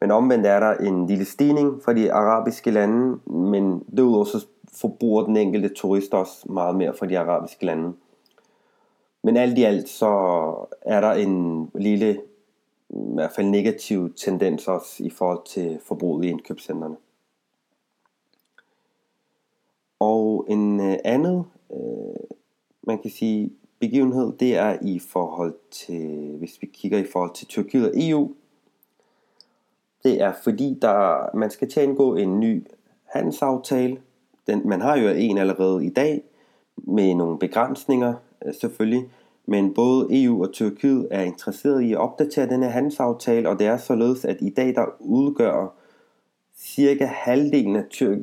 Men 0.00 0.10
omvendt 0.10 0.46
er 0.46 0.60
der 0.60 0.74
en 0.74 1.06
lille 1.06 1.24
stigning 1.24 1.82
for 1.82 1.92
de 1.92 2.12
arabiske 2.12 2.70
lande, 2.70 3.18
men 3.26 3.84
derudover 3.96 4.24
så 4.24 4.46
forbruger 4.72 5.24
den 5.24 5.36
enkelte 5.36 5.68
turist 5.68 6.14
også 6.14 6.52
meget 6.52 6.76
mere 6.76 6.94
fra 6.94 7.06
de 7.06 7.18
arabiske 7.18 7.66
lande. 7.66 7.92
Men 9.22 9.36
alt 9.36 9.58
i 9.58 9.62
alt 9.62 9.88
så 9.88 10.06
er 10.82 11.00
der 11.00 11.12
en 11.12 11.70
lille, 11.74 12.20
i 12.90 13.14
hvert 13.14 13.32
fald 13.32 13.46
negativ 13.46 14.14
tendens 14.14 14.68
også 14.68 15.04
i 15.04 15.10
forhold 15.10 15.46
til 15.46 15.80
forbruget 15.84 16.24
i 16.24 16.28
indkøbscentrene. 16.28 16.96
Og 20.00 20.46
en 20.48 20.80
øh, 20.80 20.96
andet, 21.04 21.44
øh, 21.72 22.36
man 22.82 22.98
kan 22.98 23.10
sige, 23.10 23.50
begivenhed, 23.78 24.32
det 24.32 24.56
er 24.56 24.78
i 24.82 24.98
forhold 24.98 25.54
til, 25.70 26.36
hvis 26.38 26.58
vi 26.60 26.66
kigger 26.66 26.98
i 26.98 27.06
forhold 27.12 27.34
til 27.34 27.46
Tyrkiet 27.46 27.90
og 27.90 27.92
EU, 27.96 28.34
det 30.04 30.22
er 30.22 30.32
fordi, 30.44 30.78
der, 30.82 31.30
man 31.36 31.50
skal 31.50 31.70
til 31.70 31.80
at 31.80 31.88
indgå 31.88 32.16
en 32.16 32.40
ny 32.40 32.66
handelsaftale. 33.04 33.98
Den, 34.46 34.62
man 34.64 34.80
har 34.80 34.96
jo 34.96 35.08
en 35.08 35.38
allerede 35.38 35.84
i 35.86 35.90
dag, 35.90 36.22
med 36.76 37.14
nogle 37.14 37.38
begrænsninger 37.38 38.14
øh, 38.46 38.54
selvfølgelig, 38.60 39.10
men 39.46 39.74
både 39.74 40.24
EU 40.24 40.42
og 40.42 40.52
Tyrkiet 40.52 41.08
er 41.10 41.22
interesseret 41.22 41.82
i 41.82 41.92
at 41.92 41.98
opdatere 41.98 42.48
denne 42.48 42.66
handelsaftale, 42.66 43.48
og 43.48 43.58
det 43.58 43.66
er 43.66 43.76
således, 43.76 44.24
at 44.24 44.36
i 44.40 44.50
dag 44.50 44.74
der 44.74 44.84
udgør 45.00 45.74
cirka 46.56 47.04
halvdelen 47.04 47.76
af, 47.76 47.84
Tyrk, 47.90 48.18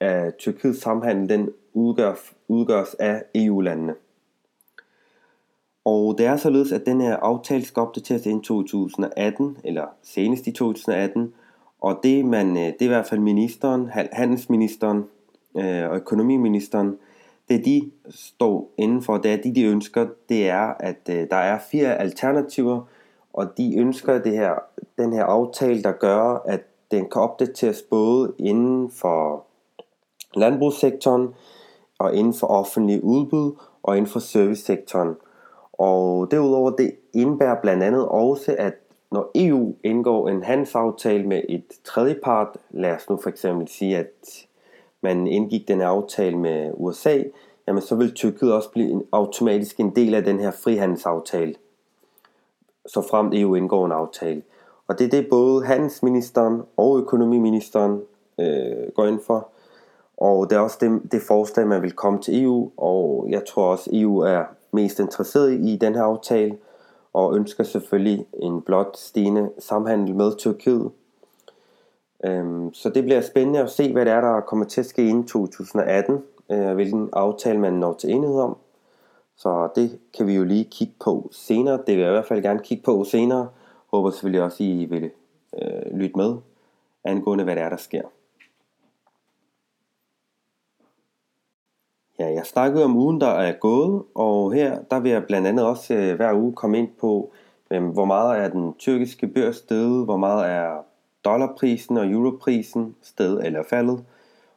af 0.00 0.32
Tyrkiets 0.38 0.82
samhandel, 0.82 1.28
den 1.28 1.50
udgør, 1.74 2.14
udgøres 2.48 2.94
af 2.94 3.22
EU-landene. 3.34 3.94
Og 5.86 6.18
det 6.18 6.26
er 6.26 6.36
således, 6.36 6.72
at 6.72 6.86
den 6.86 7.00
her 7.00 7.16
aftale 7.16 7.64
skal 7.64 7.80
opdateres 7.80 8.26
i 8.26 8.40
2018, 8.44 9.56
eller 9.64 9.84
senest 10.02 10.46
i 10.46 10.52
2018. 10.52 11.34
Og 11.80 12.00
det, 12.02 12.24
man, 12.24 12.56
øh, 12.56 12.62
det 12.62 12.80
er 12.80 12.84
i 12.84 12.88
hvert 12.88 13.06
fald 13.06 13.20
ministeren, 13.20 13.90
handelsministeren 14.12 15.04
øh, 15.56 15.90
og 15.90 15.96
økonomiministeren, 15.96 16.98
det 17.48 17.64
de 17.64 17.90
står 18.10 18.72
indenfor, 18.78 19.18
det 19.18 19.32
er 19.32 19.36
de, 19.36 19.54
de 19.54 19.64
ønsker, 19.64 20.06
det 20.28 20.48
er, 20.48 20.74
at 20.80 21.08
øh, 21.10 21.26
der 21.30 21.36
er 21.36 21.58
fire 21.70 21.96
alternativer, 21.96 22.80
og 23.32 23.58
de 23.58 23.78
ønsker 23.78 24.18
det 24.18 24.32
her, 24.32 24.54
den 24.98 25.12
her 25.12 25.24
aftale, 25.24 25.82
der 25.82 25.92
gør, 25.92 26.42
at 26.44 26.60
den 26.90 27.10
kan 27.10 27.22
opdateres 27.22 27.82
både 27.82 28.32
inden 28.38 28.90
for 28.90 29.44
landbrugssektoren, 30.34 31.28
og 31.98 32.14
inden 32.14 32.34
for 32.34 32.46
offentlige 32.46 33.04
udbud, 33.04 33.52
og 33.82 33.96
inden 33.96 34.10
for 34.10 34.20
servicesektoren. 34.20 35.14
Og 35.78 36.30
derudover 36.30 36.70
det 36.70 36.92
indebærer 37.14 37.60
blandt 37.60 37.82
andet 37.82 38.08
også, 38.08 38.56
at 38.58 38.74
når 39.12 39.30
EU 39.34 39.74
indgår 39.84 40.28
en 40.28 40.42
handelsaftale 40.42 41.26
med 41.26 41.42
et 41.48 41.64
tredjepart, 41.84 42.56
lad 42.70 42.92
os 42.92 43.10
nu 43.10 43.16
for 43.16 43.30
eksempel 43.30 43.68
sige, 43.68 43.98
at 43.98 44.46
man 45.00 45.26
indgik 45.26 45.68
den 45.68 45.80
aftale 45.80 46.38
med 46.38 46.72
USA, 46.74 47.22
jamen 47.68 47.82
så 47.82 47.94
vil 47.94 48.14
Tyrkiet 48.14 48.52
også 48.52 48.70
blive 48.70 48.90
en, 48.90 49.02
automatisk 49.12 49.80
en 49.80 49.96
del 49.96 50.14
af 50.14 50.24
den 50.24 50.40
her 50.40 50.50
frihandelsaftale, 50.50 51.54
så 52.86 53.02
frem 53.10 53.30
EU 53.32 53.54
indgår 53.54 53.86
en 53.86 53.92
aftale. 53.92 54.42
Og 54.88 54.98
det 54.98 55.04
er 55.04 55.10
det 55.10 55.28
både 55.30 55.64
handelsministeren 55.64 56.62
og 56.76 56.98
økonomiministeren 56.98 58.00
øh, 58.40 58.92
går 58.94 59.06
ind 59.06 59.20
for. 59.26 59.48
Og 60.16 60.50
det 60.50 60.56
er 60.56 60.60
også 60.60 60.78
det, 60.80 61.12
det 61.12 61.22
forslag, 61.22 61.66
man 61.66 61.82
vil 61.82 61.92
komme 61.92 62.20
til 62.20 62.42
EU, 62.42 62.70
og 62.76 63.26
jeg 63.28 63.44
tror 63.46 63.70
også, 63.70 63.90
EU 63.92 64.18
er 64.18 64.44
mest 64.76 64.98
interesseret 65.00 65.52
i 65.52 65.76
den 65.76 65.94
her 65.94 66.02
aftale, 66.02 66.58
og 67.12 67.36
ønsker 67.36 67.64
selvfølgelig 67.64 68.26
en 68.42 68.62
blot 68.62 68.96
stigende 68.96 69.50
samhandel 69.58 70.14
med 70.14 70.36
Tyrkiet. 70.38 70.90
Øhm, 72.24 72.74
så 72.74 72.90
det 72.90 73.04
bliver 73.04 73.20
spændende 73.20 73.60
at 73.60 73.70
se, 73.70 73.92
hvad 73.92 74.04
det 74.04 74.12
er, 74.12 74.20
der 74.20 74.40
kommer 74.40 74.64
til 74.64 74.80
at 74.80 74.86
ske 74.86 75.08
inden 75.08 75.26
2018, 75.26 76.22
øh, 76.50 76.74
hvilken 76.74 77.08
aftale 77.12 77.58
man 77.58 77.72
når 77.72 77.92
til 77.92 78.10
enighed 78.10 78.40
om. 78.40 78.56
Så 79.36 79.68
det 79.74 79.98
kan 80.16 80.26
vi 80.26 80.34
jo 80.34 80.44
lige 80.44 80.64
kigge 80.64 80.94
på 81.04 81.28
senere. 81.32 81.78
Det 81.86 81.96
vil 81.96 81.98
jeg 81.98 82.08
i 82.08 82.12
hvert 82.12 82.26
fald 82.26 82.42
gerne 82.42 82.60
kigge 82.62 82.84
på 82.84 83.04
senere. 83.04 83.48
Håber 83.90 84.10
selvfølgelig 84.10 84.42
også, 84.42 84.62
I 84.62 84.84
vil 84.84 85.10
øh, 85.62 85.98
lytte 85.98 86.16
med 86.16 86.36
angående, 87.04 87.44
hvad 87.44 87.56
det 87.56 87.62
er, 87.62 87.68
der 87.68 87.76
sker. 87.76 88.02
Ja, 92.18 92.32
jeg 92.32 92.46
snakkede 92.46 92.84
om 92.84 92.96
ugen, 92.96 93.20
der 93.20 93.26
er 93.26 93.52
gået, 93.52 94.02
og 94.14 94.52
her 94.52 94.78
der 94.90 95.00
vil 95.00 95.10
jeg 95.10 95.24
blandt 95.26 95.46
andet 95.46 95.66
også 95.66 95.94
øh, 95.94 96.16
hver 96.16 96.34
uge 96.34 96.52
komme 96.52 96.78
ind 96.78 96.88
på, 97.00 97.32
øh, 97.70 97.84
hvor 97.84 98.04
meget 98.04 98.38
er 98.38 98.48
den 98.48 98.74
tyrkiske 98.78 99.26
børs 99.26 99.56
steget, 99.56 100.04
hvor 100.04 100.16
meget 100.16 100.50
er 100.50 100.84
dollarprisen 101.24 101.96
og 101.96 102.10
europrisen 102.10 102.96
sted 103.02 103.40
eller 103.44 103.62
faldet, 103.70 104.04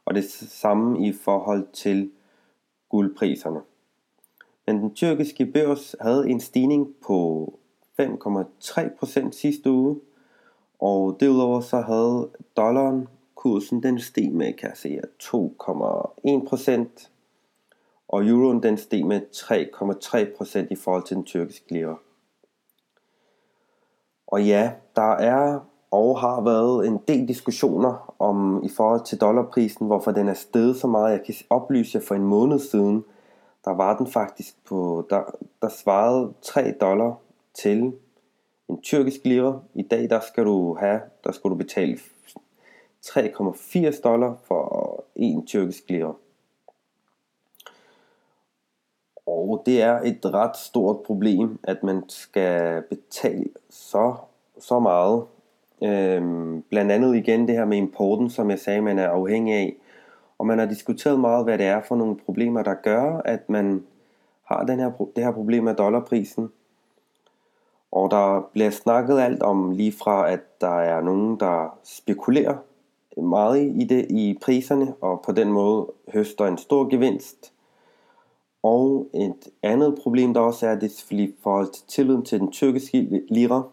og 0.06 0.16
det 0.16 0.24
samme 0.32 1.08
i 1.08 1.14
forhold 1.14 1.68
til 1.74 2.12
guldpriserne. 2.90 3.60
Men 4.68 4.78
den 4.82 4.94
tyrkiske 4.94 5.46
børs 5.46 5.96
havde 6.02 6.30
en 6.30 6.40
stigning 6.40 6.88
på 7.06 7.54
5,3% 8.02 9.32
sidste 9.32 9.72
uge, 9.72 10.00
og 10.80 11.18
derudover 11.20 11.62
så 11.62 11.82
havde 11.82 12.30
dollaren 12.58 13.08
kursen 13.36 13.84
den 13.84 14.00
steg 14.00 14.32
med, 14.32 14.54
kan 14.54 14.70
jeg 14.70 14.78
se, 14.78 15.00
2,1%, 15.24 17.10
og 18.10 18.26
euroen 18.26 18.64
den 18.64 18.78
steg 18.78 19.06
med 19.06 19.22
3,3% 19.36 20.68
i 20.72 20.76
forhold 20.76 21.04
til 21.04 21.16
den 21.16 21.24
tyrkiske 21.24 21.74
lira. 21.74 21.98
Og 24.28 24.44
ja, 24.44 24.72
der 24.96 25.12
er 25.12 25.60
og 25.92 26.20
har 26.20 26.42
været 26.42 26.88
en 26.88 27.00
del 27.08 27.28
diskussioner 27.28 28.16
om 28.20 28.64
i 28.64 28.70
forhold 28.70 29.06
til 29.06 29.22
dollarprisen, 29.22 29.88
hvorfor 29.88 30.12
den 30.12 30.28
er 30.28 30.34
steget 30.34 30.76
så 30.76 30.88
meget. 30.88 31.12
Jeg 31.12 31.24
kan 31.26 31.36
oplyse 31.50 31.98
jer 31.98 32.06
for 32.08 32.16
en 32.16 32.24
måned 32.24 32.60
siden, 32.60 33.06
der 33.66 33.72
var 33.72 33.98
den 33.98 34.08
faktisk 34.08 34.66
på, 34.66 35.08
der, 35.10 35.24
der 35.62 35.70
svarede 35.70 36.34
3 36.42 36.72
dollar 36.82 37.20
til 37.54 37.94
en 38.70 38.82
tyrkisk 38.82 39.20
lira. 39.24 39.60
I 39.76 39.82
dag 39.82 40.10
der 40.10 40.20
skal 40.20 40.46
du 40.46 40.76
have, 40.80 41.02
der 41.24 41.32
skal 41.32 41.50
du 41.50 41.56
betale 41.56 42.00
3,80 43.06 44.02
dollar 44.02 44.38
for 44.44 45.04
en 45.16 45.46
tyrkisk 45.46 45.90
lira. 45.90 46.14
Og 49.30 49.62
det 49.66 49.82
er 49.82 50.00
et 50.00 50.26
ret 50.26 50.58
stort 50.58 51.00
problem, 51.06 51.60
at 51.64 51.84
man 51.84 52.04
skal 52.08 52.82
betale 52.90 53.46
så, 53.70 54.16
så 54.60 54.80
meget. 54.80 55.24
Øhm, 55.84 56.62
blandt 56.62 56.92
andet 56.92 57.16
igen 57.16 57.48
det 57.48 57.56
her 57.56 57.66
med 57.66 57.78
importen, 57.78 58.30
som 58.30 58.50
jeg 58.50 58.60
sagde, 58.60 58.82
man 58.82 59.00
er 59.00 59.10
afhængig 59.10 59.54
af. 59.54 59.76
Og 60.38 60.46
man 60.46 60.60
har 60.60 60.66
diskuteret 60.66 61.20
meget, 61.20 61.44
hvad 61.44 61.58
det 61.58 61.66
er 61.66 61.82
for 61.88 61.96
nogle 61.96 62.16
problemer, 62.26 62.64
der 62.64 62.74
gør, 62.74 63.22
at 63.26 63.50
man 63.50 63.84
har 64.44 64.64
den 64.64 64.80
her, 64.80 64.92
det 65.16 65.24
her 65.24 65.32
problem 65.32 65.64
med 65.64 65.74
dollarprisen. 65.74 66.52
Og 67.92 68.12
der 68.12 68.50
bliver 68.54 68.70
snakket 68.70 69.20
alt 69.20 69.44
om 69.44 69.72
lige 69.72 69.92
fra, 69.92 70.32
at 70.32 70.62
der 70.62 70.80
er 70.80 71.02
nogen, 71.02 71.40
der 71.40 71.78
spekulerer 71.84 72.58
meget 73.18 73.62
i 73.62 73.84
det 73.84 74.06
i 74.10 74.38
priserne, 74.42 74.94
og 75.02 75.22
på 75.26 75.32
den 75.32 75.52
måde 75.52 75.88
høster 76.14 76.46
en 76.46 76.58
stor 76.58 76.90
gevinst 76.90 77.54
og 78.64 79.10
et 79.14 79.48
andet 79.64 80.00
problem, 80.02 80.34
der 80.34 80.42
også 80.42 80.68
er, 80.68 80.76
det 80.76 80.84
er 80.84 80.96
selvfølgelig 80.96 81.36
forhold 81.44 81.72
til 81.74 81.84
tilliden 81.88 82.26
til 82.26 82.40
den 82.40 82.52
tyrkiske 82.52 83.22
lira. 83.30 83.64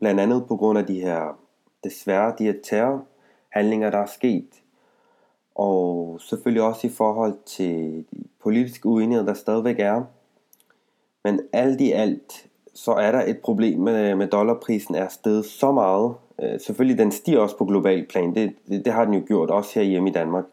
Blandt 0.00 0.20
andet 0.20 0.46
på 0.48 0.56
grund 0.56 0.78
af 0.78 0.86
de 0.86 1.00
her, 1.00 1.38
desværre, 1.84 2.34
de 2.38 2.44
her 2.44 2.54
terrorhandlinger, 2.64 3.90
der 3.90 3.98
er 3.98 4.06
sket. 4.06 4.48
Og 5.54 6.18
selvfølgelig 6.20 6.62
også 6.62 6.86
i 6.86 6.90
forhold 6.90 7.34
til 7.46 8.04
de 8.12 8.24
politiske 8.42 8.88
uenigheder, 8.88 9.26
der 9.26 9.34
stadigvæk 9.34 9.78
er. 9.78 10.02
Men 11.24 11.40
alt 11.52 11.80
i 11.80 11.92
alt, 11.92 12.48
så 12.74 12.92
er 12.92 13.12
der 13.12 13.24
et 13.26 13.38
problem 13.38 13.80
med, 13.80 14.14
med 14.14 14.26
dollarprisen 14.26 14.94
er 14.94 15.08
steget 15.08 15.44
så 15.44 15.72
meget. 15.72 16.14
Øh, 16.42 16.60
selvfølgelig, 16.60 16.98
den 16.98 17.12
stiger 17.12 17.38
også 17.38 17.56
på 17.56 17.64
global 17.64 18.06
plan. 18.06 18.34
Det, 18.34 18.54
det, 18.68 18.84
det 18.84 18.92
har 18.92 19.04
den 19.04 19.14
jo 19.14 19.22
gjort, 19.26 19.50
også 19.50 19.70
her 19.74 19.86
hjemme 19.86 20.10
i 20.10 20.12
Danmark. 20.12 20.44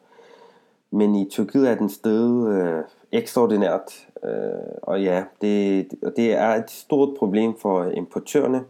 Men 0.93 1.15
i 1.15 1.29
Tyrkiet 1.29 1.69
er 1.69 1.75
den 1.75 1.89
steget 1.89 2.53
øh, 2.53 2.83
ekstraordinært. 3.11 4.07
Øh, 4.23 4.77
og 4.81 5.03
ja, 5.03 5.23
det, 5.41 5.87
det 6.15 6.33
er 6.33 6.49
et 6.49 6.71
stort 6.71 7.17
problem 7.17 7.53
for 7.61 7.83
importørerne. 7.83 8.63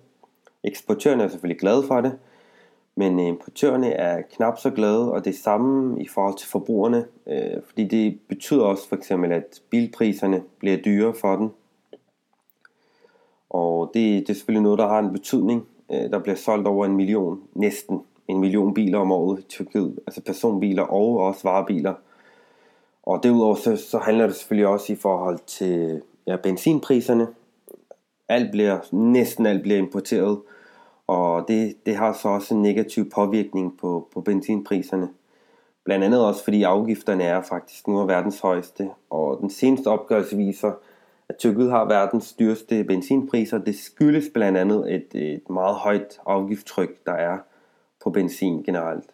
Eksportørerne 0.64 1.24
er 1.24 1.28
selvfølgelig 1.28 1.60
glade 1.60 1.84
for 1.88 2.02
det, 2.02 2.14
men 2.96 3.20
importørerne 3.20 3.92
er 3.92 4.22
knap 4.22 4.60
så 4.60 4.70
glade, 4.70 5.12
og 5.12 5.26
det 5.26 5.36
samme 5.36 6.02
i 6.02 6.08
forhold 6.08 6.38
til 6.38 6.50
forbrugerne, 6.50 7.06
øh, 7.28 7.62
fordi 7.68 7.84
det 7.84 8.20
betyder 8.28 8.64
også 8.64 8.90
for 8.90 8.96
eksempel, 8.96 9.32
at 9.32 9.62
bilpriserne 9.70 10.44
bliver 10.60 10.78
dyrere 10.78 11.14
for 11.14 11.36
den. 11.36 11.52
Og 13.50 13.92
det, 13.94 14.28
det 14.28 14.30
er 14.30 14.34
selvfølgelig 14.34 14.64
noget, 14.64 14.80
der 14.80 14.88
har 14.88 15.00
en 15.00 15.14
betydning. 15.14 15.68
Øh, 15.92 16.12
der 16.12 16.20
bliver 16.20 16.36
solgt 16.36 16.68
over 16.68 16.86
en 16.86 16.96
million, 16.96 17.42
næsten 17.54 18.02
en 18.28 18.40
million 18.40 18.74
biler 18.74 19.00
om 19.00 19.12
året 19.12 19.40
i 19.40 19.44
Tyrkiet. 19.44 20.00
Altså 20.08 20.22
personbiler 20.22 20.84
og 20.84 21.18
også 21.18 21.44
varebiler. 21.44 21.94
Og 23.04 23.24
derudover 23.24 23.56
så, 23.56 23.78
så 23.78 23.98
handler 23.98 24.28
det 24.28 24.36
selvfølgelig 24.36 24.68
også 24.68 24.94
i 24.94 24.96
forhold 24.96 25.40
til 25.48 26.02
ja, 26.28 26.36
benzinpriserne. 26.36 27.28
Alt 28.30 28.52
bliver, 28.52 28.80
næsten 28.92 29.46
alt 29.46 29.62
bliver 29.62 29.78
importeret. 29.78 30.40
Og 31.08 31.46
det, 31.48 31.76
det 31.86 31.96
har 31.96 32.14
så 32.14 32.28
også 32.28 32.54
en 32.54 32.62
negativ 32.62 33.10
påvirkning 33.10 33.78
på, 33.78 34.08
på 34.14 34.22
benzinpriserne. 34.22 35.10
Blandt 35.86 36.06
andet 36.06 36.26
også 36.26 36.44
fordi 36.44 36.64
afgifterne 36.64 37.24
er 37.24 37.42
faktisk 37.42 37.88
nu 37.88 38.00
af 38.00 38.08
verdens 38.08 38.40
højeste. 38.40 38.90
Og 39.10 39.38
den 39.42 39.50
seneste 39.50 39.88
opgørelse 39.88 40.38
viser, 40.38 40.72
at 41.30 41.38
Tyrkiet 41.38 41.72
har 41.72 41.86
verdens 41.86 42.34
dyreste 42.34 42.84
benzinpriser. 42.84 43.58
Det 43.58 43.76
skyldes 43.76 44.26
blandt 44.34 44.58
andet 44.58 44.94
et, 44.94 45.08
et 45.16 45.50
meget 45.50 45.76
højt 45.76 46.20
afgiftstryk, 46.26 47.06
der 47.06 47.14
er 47.14 47.38
på 48.04 48.10
benzin 48.10 48.64
generelt. 48.64 49.13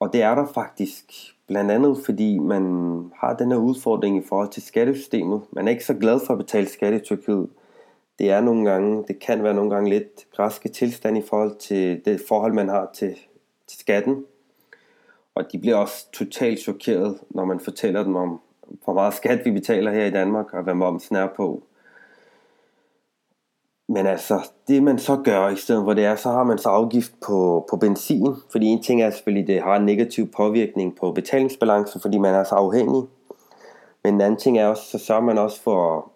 Og 0.00 0.12
det 0.12 0.22
er 0.22 0.34
der 0.34 0.46
faktisk 0.54 1.04
blandt 1.46 1.70
andet 1.70 1.98
fordi 2.04 2.38
man 2.38 2.62
har 3.16 3.36
den 3.36 3.50
her 3.50 3.58
udfordring 3.58 4.18
i 4.18 4.26
forhold 4.28 4.48
til 4.48 4.62
skattesystemet. 4.62 5.40
Man 5.52 5.68
er 5.68 5.72
ikke 5.72 5.84
så 5.84 5.94
glad 5.94 6.20
for 6.26 6.32
at 6.32 6.38
betale 6.38 6.68
skat 6.68 6.94
i 6.94 6.98
Tyrkiet. 6.98 7.48
Det 8.18 8.30
er 8.30 8.40
nogle 8.40 8.70
gange, 8.70 9.04
det 9.08 9.18
kan 9.18 9.42
være 9.42 9.54
nogle 9.54 9.70
gange 9.70 9.90
lidt 9.90 10.26
græske 10.36 10.68
tilstand 10.68 11.18
i 11.18 11.22
forhold 11.28 11.56
til 11.56 12.04
det 12.04 12.20
forhold 12.28 12.52
man 12.52 12.68
har 12.68 12.90
til, 12.94 13.14
til 13.66 13.78
skatten. 13.78 14.24
Og 15.34 15.52
de 15.52 15.58
bliver 15.58 15.76
også 15.76 16.10
totalt 16.12 16.60
chokeret, 16.60 17.18
når 17.30 17.44
man 17.44 17.60
fortæller 17.60 18.02
dem 18.02 18.16
om, 18.16 18.40
hvor 18.84 18.94
meget 18.94 19.14
skat 19.14 19.44
vi 19.44 19.50
betaler 19.50 19.92
her 19.92 20.04
i 20.04 20.10
Danmark, 20.10 20.54
og 20.54 20.62
hvad 20.62 20.74
momsen 20.74 21.16
er 21.16 21.28
på. 21.36 21.62
Men 23.96 24.06
altså, 24.06 24.48
det 24.68 24.82
man 24.82 24.98
så 24.98 25.16
gør 25.24 25.48
i 25.48 25.56
stedet 25.56 25.84
for 25.84 25.94
det 25.94 26.04
er, 26.04 26.16
så 26.16 26.30
har 26.30 26.44
man 26.44 26.58
så 26.58 26.68
afgift 26.68 27.12
på, 27.26 27.66
på 27.70 27.76
benzin, 27.76 28.26
fordi 28.50 28.66
en 28.66 28.82
ting 28.82 29.02
er 29.02 29.10
selvfølgelig, 29.10 29.46
det 29.46 29.62
har 29.62 29.76
en 29.76 29.86
negativ 29.86 30.30
påvirkning 30.30 30.96
på 30.96 31.12
betalingsbalancen, 31.12 32.00
fordi 32.00 32.18
man 32.18 32.34
er 32.34 32.44
så 32.44 32.54
afhængig. 32.54 33.02
Men 34.04 34.14
en 34.14 34.20
anden 34.20 34.40
ting 34.40 34.58
er 34.58 34.66
også, 34.66 34.82
så 34.82 34.98
sørger 34.98 35.22
man 35.22 35.38
også 35.38 35.62
for, 35.62 36.12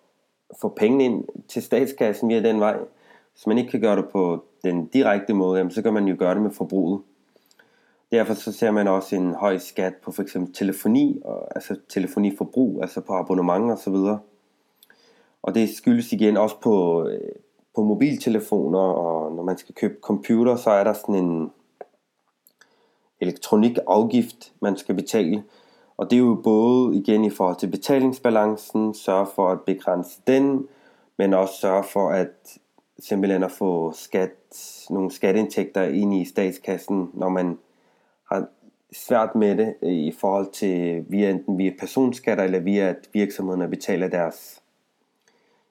for 0.61 0.69
pengene 0.69 1.05
ind 1.05 1.25
til 1.49 1.63
statskassen 1.63 2.29
via 2.29 2.43
den 2.43 2.61
vej. 2.61 2.77
Hvis 3.33 3.47
man 3.47 3.59
ikke 3.59 3.71
kan 3.71 3.81
gøre 3.81 3.97
det 3.97 4.09
på 4.13 4.45
den 4.65 4.87
direkte 4.87 5.35
måde, 5.35 5.59
jamen, 5.59 5.71
så 5.71 5.83
kan 5.83 5.95
man 5.95 6.09
jo 6.09 6.17
gøre 6.19 6.35
det 6.35 6.43
med 6.43 6.51
forbruget. 6.51 7.01
Derfor 8.13 8.35
så 8.35 8.53
ser 8.53 8.71
man 8.71 8.89
også 8.89 9.17
en 9.17 9.35
høj 9.35 9.59
skat 9.59 9.95
på 10.05 10.13
for 10.13 10.23
eksempel 10.23 10.55
telefoni, 10.55 11.21
og, 11.25 11.49
altså 11.55 11.77
telefoniforbrug, 11.89 12.79
altså 12.83 13.01
på 13.01 13.13
abonnement 13.13 13.71
og 13.71 13.79
så 13.79 13.91
videre. 13.91 14.19
Og 15.43 15.55
det 15.55 15.69
skyldes 15.69 16.13
igen 16.13 16.37
også 16.37 16.57
på, 16.61 17.07
øh, 17.09 17.21
på 17.75 17.83
mobiltelefoner, 17.83 18.79
og 18.79 19.33
når 19.33 19.43
man 19.43 19.59
skal 19.59 19.75
købe 19.75 19.95
computer, 20.03 20.57
så 20.57 20.71
er 20.71 20.85
der 20.85 20.93
sådan 20.93 21.15
en 21.15 21.51
elektronikafgift, 23.21 24.53
man 24.61 24.77
skal 24.77 24.95
betale. 24.95 25.45
Og 25.97 26.11
det 26.11 26.17
er 26.17 26.21
jo 26.21 26.41
både 26.45 26.97
igen 26.97 27.25
i 27.25 27.31
forhold 27.31 27.57
til 27.57 27.71
betalingsbalancen, 27.71 28.95
sørge 28.95 29.27
for 29.35 29.49
at 29.49 29.61
begrænse 29.61 30.21
den, 30.27 30.69
men 31.19 31.35
også 31.35 31.55
sørge 31.55 31.85
for 31.85 32.11
at 32.11 32.59
simpelthen 32.99 33.43
at 33.43 33.51
få 33.51 33.93
skat, 33.93 34.31
nogle 34.91 35.11
skatteindtægter 35.11 35.83
ind 35.83 36.15
i 36.15 36.25
statskassen, 36.25 37.11
når 37.15 37.29
man 37.29 37.59
har 38.31 38.47
svært 38.93 39.35
med 39.35 39.57
det 39.57 39.75
i 39.83 40.13
forhold 40.21 40.53
til 40.53 41.05
via 41.09 41.31
enten 41.31 41.59
via 41.59 41.73
personskatter 41.79 42.45
eller 42.45 42.61
via 42.61 42.89
at 42.89 43.09
virksomhederne 43.13 43.69
betaler 43.69 44.09
deres 44.09 44.63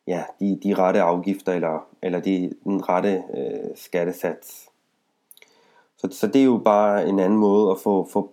ja, 0.10 0.24
de, 0.40 0.60
de 0.64 0.74
rette 0.74 1.02
afgifter 1.02 1.54
eller, 1.54 1.88
eller 2.02 2.20
de, 2.20 2.54
den 2.64 2.90
rette 2.90 3.24
øh, 3.38 3.70
skattesats. 3.76 4.70
Så, 5.98 6.08
så 6.12 6.28
det 6.28 6.42
er 6.42 6.46
jo 6.46 6.58
bare 6.58 7.08
en 7.08 7.20
anden 7.20 7.40
måde 7.40 7.72
at 7.72 7.78
få, 7.80 8.08
få, 8.12 8.32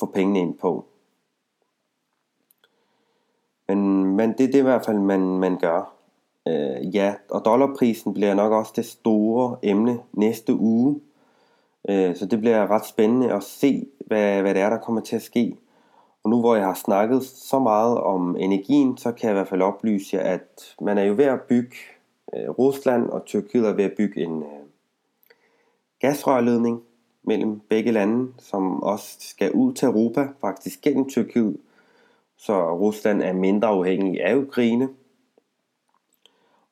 få 0.00 0.06
pengene 0.06 0.40
ind 0.40 0.58
på. 0.58 0.84
Men, 3.68 4.04
men 4.16 4.30
det, 4.30 4.38
det 4.38 4.54
er 4.54 4.58
i 4.58 4.62
hvert 4.62 4.84
fald, 4.84 4.98
man, 4.98 5.20
man 5.20 5.58
gør. 5.58 5.94
Øh, 6.48 6.94
ja, 6.96 7.14
og 7.30 7.44
dollarprisen 7.44 8.14
bliver 8.14 8.34
nok 8.34 8.52
også 8.52 8.72
det 8.76 8.86
store 8.86 9.56
emne 9.62 10.00
næste 10.12 10.54
uge. 10.54 11.00
Øh, 11.88 12.16
så 12.16 12.26
det 12.26 12.40
bliver 12.40 12.70
ret 12.70 12.86
spændende 12.86 13.32
at 13.32 13.42
se, 13.42 13.86
hvad, 14.06 14.42
hvad 14.42 14.54
det 14.54 14.62
er, 14.62 14.70
der 14.70 14.78
kommer 14.78 15.00
til 15.00 15.16
at 15.16 15.22
ske. 15.22 15.56
Og 16.24 16.30
nu 16.30 16.40
hvor 16.40 16.54
jeg 16.54 16.64
har 16.64 16.74
snakket 16.74 17.24
så 17.24 17.58
meget 17.58 17.98
om 17.98 18.36
energien, 18.36 18.96
så 18.96 19.12
kan 19.12 19.28
jeg 19.28 19.32
i 19.32 19.38
hvert 19.38 19.48
fald 19.48 19.62
oplyse 19.62 20.16
jer, 20.16 20.22
at 20.22 20.74
man 20.80 20.98
er 20.98 21.02
jo 21.02 21.14
ved 21.16 21.24
at 21.24 21.42
bygge, 21.42 21.76
øh, 22.34 22.50
Rusland 22.50 23.10
og 23.10 23.24
Tyrkiet 23.24 23.68
er 23.68 23.72
ved 23.72 23.84
at 23.84 23.94
bygge 23.96 24.22
en 24.22 24.42
øh, 24.42 24.68
gasrørledning 26.00 26.82
mellem 27.22 27.60
begge 27.60 27.92
lande, 27.92 28.32
som 28.38 28.82
også 28.82 29.16
skal 29.20 29.52
ud 29.52 29.72
til 29.72 29.86
Europa, 29.86 30.28
faktisk 30.40 30.80
gennem 30.82 31.08
Tyrkiet, 31.08 31.56
så 32.36 32.74
Rusland 32.74 33.22
er 33.22 33.32
mindre 33.32 33.68
afhængig 33.68 34.24
af 34.24 34.36
Ukraine. 34.36 34.88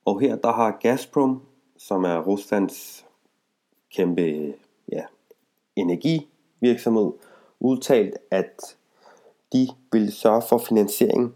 Og 0.04 0.20
her 0.20 0.36
der 0.36 0.52
har 0.52 0.78
Gazprom, 0.80 1.42
som 1.76 2.04
er 2.04 2.18
Ruslands 2.18 3.06
kæmpe 3.94 4.54
ja, 4.92 5.04
energivirksomhed, 5.76 7.12
udtalt, 7.60 8.18
at 8.30 8.76
de 9.56 9.68
vil 9.92 10.12
sørge 10.12 10.42
for 10.48 10.58
finansiering 10.58 11.34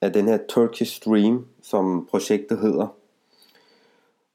af 0.00 0.12
den 0.12 0.28
her 0.28 0.38
Turkish 0.48 0.96
Stream, 0.96 1.46
som 1.62 2.08
projektet 2.10 2.58
hedder. 2.58 2.86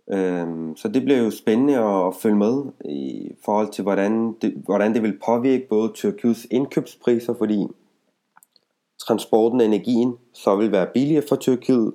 Øhm, 0.07 0.75
så 0.77 0.87
det 0.87 1.03
bliver 1.03 1.23
jo 1.23 1.31
spændende 1.31 1.79
at 1.79 2.15
følge 2.15 2.35
med 2.35 2.63
i 2.85 3.31
forhold 3.45 3.71
til, 3.71 3.81
hvordan 3.81 4.33
det, 4.41 4.53
hvordan 4.65 4.93
det 4.93 5.03
vil 5.03 5.19
påvirke 5.25 5.67
både 5.69 5.91
Tyrkiets 5.93 6.47
indkøbspriser, 6.51 7.33
fordi 7.33 7.67
transporten 9.07 9.59
og 9.59 9.65
energien 9.65 10.13
så 10.33 10.55
vil 10.55 10.71
være 10.71 10.87
billigere 10.93 11.23
for 11.29 11.35
Tyrkiet, 11.35 11.93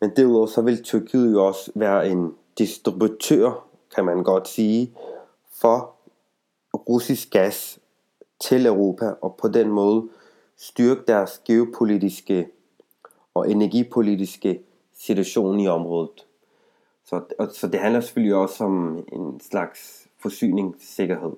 men 0.00 0.10
derudover 0.16 0.46
så 0.46 0.62
vil 0.62 0.82
Tyrkiet 0.82 1.32
jo 1.32 1.46
også 1.46 1.72
være 1.74 2.08
en 2.08 2.34
distributør, 2.58 3.66
kan 3.94 4.04
man 4.04 4.22
godt 4.22 4.48
sige, 4.48 4.92
for 5.60 5.94
russisk 6.74 7.30
gas 7.30 7.78
til 8.40 8.66
Europa, 8.66 9.12
og 9.22 9.34
på 9.42 9.48
den 9.48 9.68
måde 9.68 10.08
styrke 10.56 11.02
deres 11.08 11.40
geopolitiske 11.44 12.48
og 13.34 13.50
energipolitiske 13.50 14.60
situation 14.92 15.60
i 15.60 15.68
området. 15.68 16.26
Så, 17.04 17.20
og, 17.38 17.48
så 17.52 17.68
det 17.68 17.80
handler 17.80 18.00
selvfølgelig 18.00 18.34
også 18.34 18.64
om 18.64 19.06
en 19.12 19.40
slags 19.40 20.08
forsyningssikkerhed. 20.18 21.32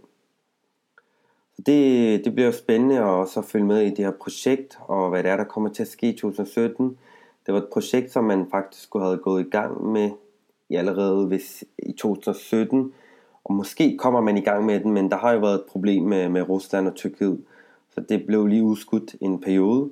Så 1.57 1.63
det, 1.67 2.25
det 2.25 2.35
bliver 2.35 2.51
spændende 2.51 2.99
at 2.99 3.05
også 3.05 3.43
følge 3.43 3.65
med 3.65 3.83
i 3.83 3.91
det 3.91 3.99
her 3.99 4.13
projekt, 4.21 4.79
og 4.81 5.11
hvad 5.11 5.23
det 5.23 5.31
er, 5.31 5.37
der 5.37 5.45
kommer 5.45 5.71
til 5.71 5.83
at 5.83 5.89
ske 5.89 6.09
i 6.09 6.17
2017. 6.19 6.99
Det 7.47 7.55
var 7.55 7.61
et 7.61 7.69
projekt, 7.73 8.13
som 8.13 8.25
man 8.25 8.47
faktisk 8.51 8.83
skulle 8.83 9.07
have 9.07 9.19
gået 9.19 9.47
i 9.47 9.51
gang 9.51 9.87
med 9.93 10.11
i 10.69 10.75
allerede 10.75 11.27
hvis, 11.27 11.65
i 11.79 11.93
2017, 11.93 12.93
og 13.45 13.55
måske 13.55 13.99
kommer 13.99 14.21
man 14.21 14.37
i 14.37 14.41
gang 14.41 14.67
med 14.67 14.81
den, 14.81 14.93
men 14.93 15.11
der 15.11 15.17
har 15.17 15.33
jo 15.33 15.39
været 15.39 15.55
et 15.55 15.65
problem 15.69 16.03
med, 16.03 16.29
med 16.29 16.49
Rusland 16.49 16.89
og 16.89 16.95
Tyrkiet, 16.95 17.45
så 17.95 18.01
det 18.01 18.27
blev 18.27 18.47
lige 18.47 18.63
udskudt 18.63 19.17
en 19.21 19.41
periode. 19.41 19.91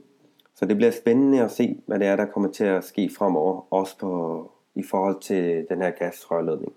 Så 0.54 0.66
det 0.66 0.76
bliver 0.76 0.92
spændende 0.92 1.42
at 1.42 1.50
se, 1.50 1.80
hvad 1.86 1.98
det 1.98 2.06
er, 2.06 2.16
der 2.16 2.24
kommer 2.24 2.48
til 2.48 2.64
at 2.64 2.84
ske 2.84 3.10
fremover, 3.18 3.72
også 3.72 3.98
på, 3.98 4.50
i 4.74 4.82
forhold 4.82 5.20
til 5.20 5.66
den 5.68 5.82
her 5.82 5.90
gasrørledning. 5.90 6.72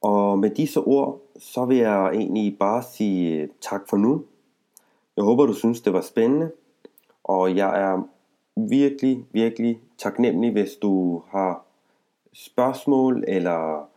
Og 0.00 0.38
med 0.38 0.50
disse 0.50 0.80
ord, 0.80 1.20
så 1.38 1.64
vil 1.64 1.76
jeg 1.76 2.08
egentlig 2.08 2.58
bare 2.58 2.82
sige 2.82 3.48
tak 3.60 3.88
for 3.88 3.96
nu. 3.96 4.24
Jeg 5.16 5.24
håber, 5.24 5.46
du 5.46 5.52
synes, 5.52 5.80
det 5.80 5.92
var 5.92 6.00
spændende. 6.00 6.50
Og 7.24 7.56
jeg 7.56 7.82
er 7.82 8.02
virkelig, 8.56 9.24
virkelig 9.32 9.80
taknemmelig, 9.98 10.52
hvis 10.52 10.72
du 10.82 11.22
har 11.28 11.64
spørgsmål, 12.32 13.24
eller 13.28 13.88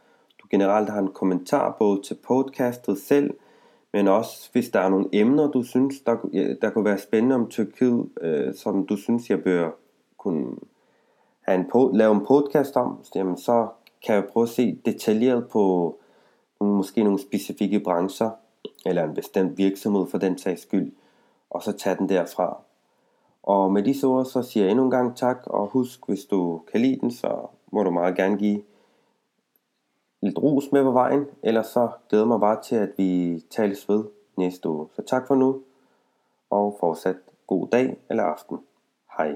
du 0.42 0.48
generelt 0.52 0.90
har 0.90 1.00
en 1.00 1.12
kommentar 1.14 1.76
både 1.80 2.02
til 2.02 2.18
podcastet 2.28 2.98
selv, 2.98 3.34
men 3.94 4.08
også 4.08 4.50
hvis 4.52 4.70
der 4.70 4.80
er 4.80 4.90
nogle 4.90 5.10
emner, 5.14 5.52
du 5.52 5.64
synes, 5.64 6.02
der, 6.02 6.16
der 6.62 6.70
kunne 6.70 6.86
være 6.86 6.98
spændende 6.98 7.36
om 7.36 7.50
Tyrkiet, 7.50 8.10
øh, 8.22 8.56
som 8.56 8.86
du 8.86 8.96
synes, 8.96 9.30
jeg 9.30 9.44
bør 9.44 9.72
kunne 10.18 10.56
have 11.42 11.60
en, 11.60 11.96
lave 11.98 12.16
en 12.16 12.26
podcast 12.26 12.76
om, 12.76 12.98
jamen 13.16 13.38
så 13.38 13.68
kan 14.06 14.16
jeg 14.16 14.26
prøve 14.26 14.44
at 14.44 14.50
se 14.50 14.80
detaljeret 14.86 15.48
på 15.48 15.96
måske 16.60 17.04
nogle 17.04 17.20
specifikke 17.20 17.80
brancher, 17.80 18.30
eller 18.86 19.04
en 19.04 19.14
bestemt 19.14 19.58
virksomhed 19.58 20.08
for 20.08 20.18
den 20.18 20.38
sags 20.38 20.62
skyld, 20.62 20.92
og 21.50 21.64
så 21.64 21.72
tage 21.72 21.96
den 21.96 22.10
derfra. 22.10 22.58
Og 23.44 23.72
med 23.72 23.84
disse 23.84 24.08
ord, 24.08 24.26
så 24.26 24.44
siger 24.44 24.64
jeg 24.64 24.72
endnu 24.72 24.86
en 24.86 24.92
gang 24.92 25.18
tak, 25.18 25.38
og 25.46 25.68
husk, 25.68 26.00
hvis 26.08 26.26
du 26.26 26.62
kan 26.72 26.82
lide 26.82 27.00
den, 27.00 27.12
så 27.12 27.48
må 27.72 27.84
du 27.84 27.92
meget 27.92 28.16
gerne 28.16 28.38
give 28.38 28.62
lidt 30.22 30.38
ros 30.38 30.72
med 30.72 30.84
på 30.84 30.92
vejen, 30.92 31.26
eller 31.44 31.62
så 31.62 31.90
glæder 32.10 32.26
mig 32.26 32.40
bare 32.40 32.62
til, 32.62 32.76
at 32.76 32.90
vi 32.98 33.40
tales 33.50 33.90
ved 33.90 34.04
næste 34.38 34.70
uge. 34.70 34.88
Så 34.94 35.02
tak 35.02 35.28
for 35.28 35.36
nu, 35.36 35.62
og 36.50 36.78
fortsat 36.80 37.18
god 37.48 37.68
dag 37.68 37.98
eller 38.10 38.24
aften. 38.24 38.58
Hej. 39.18 39.36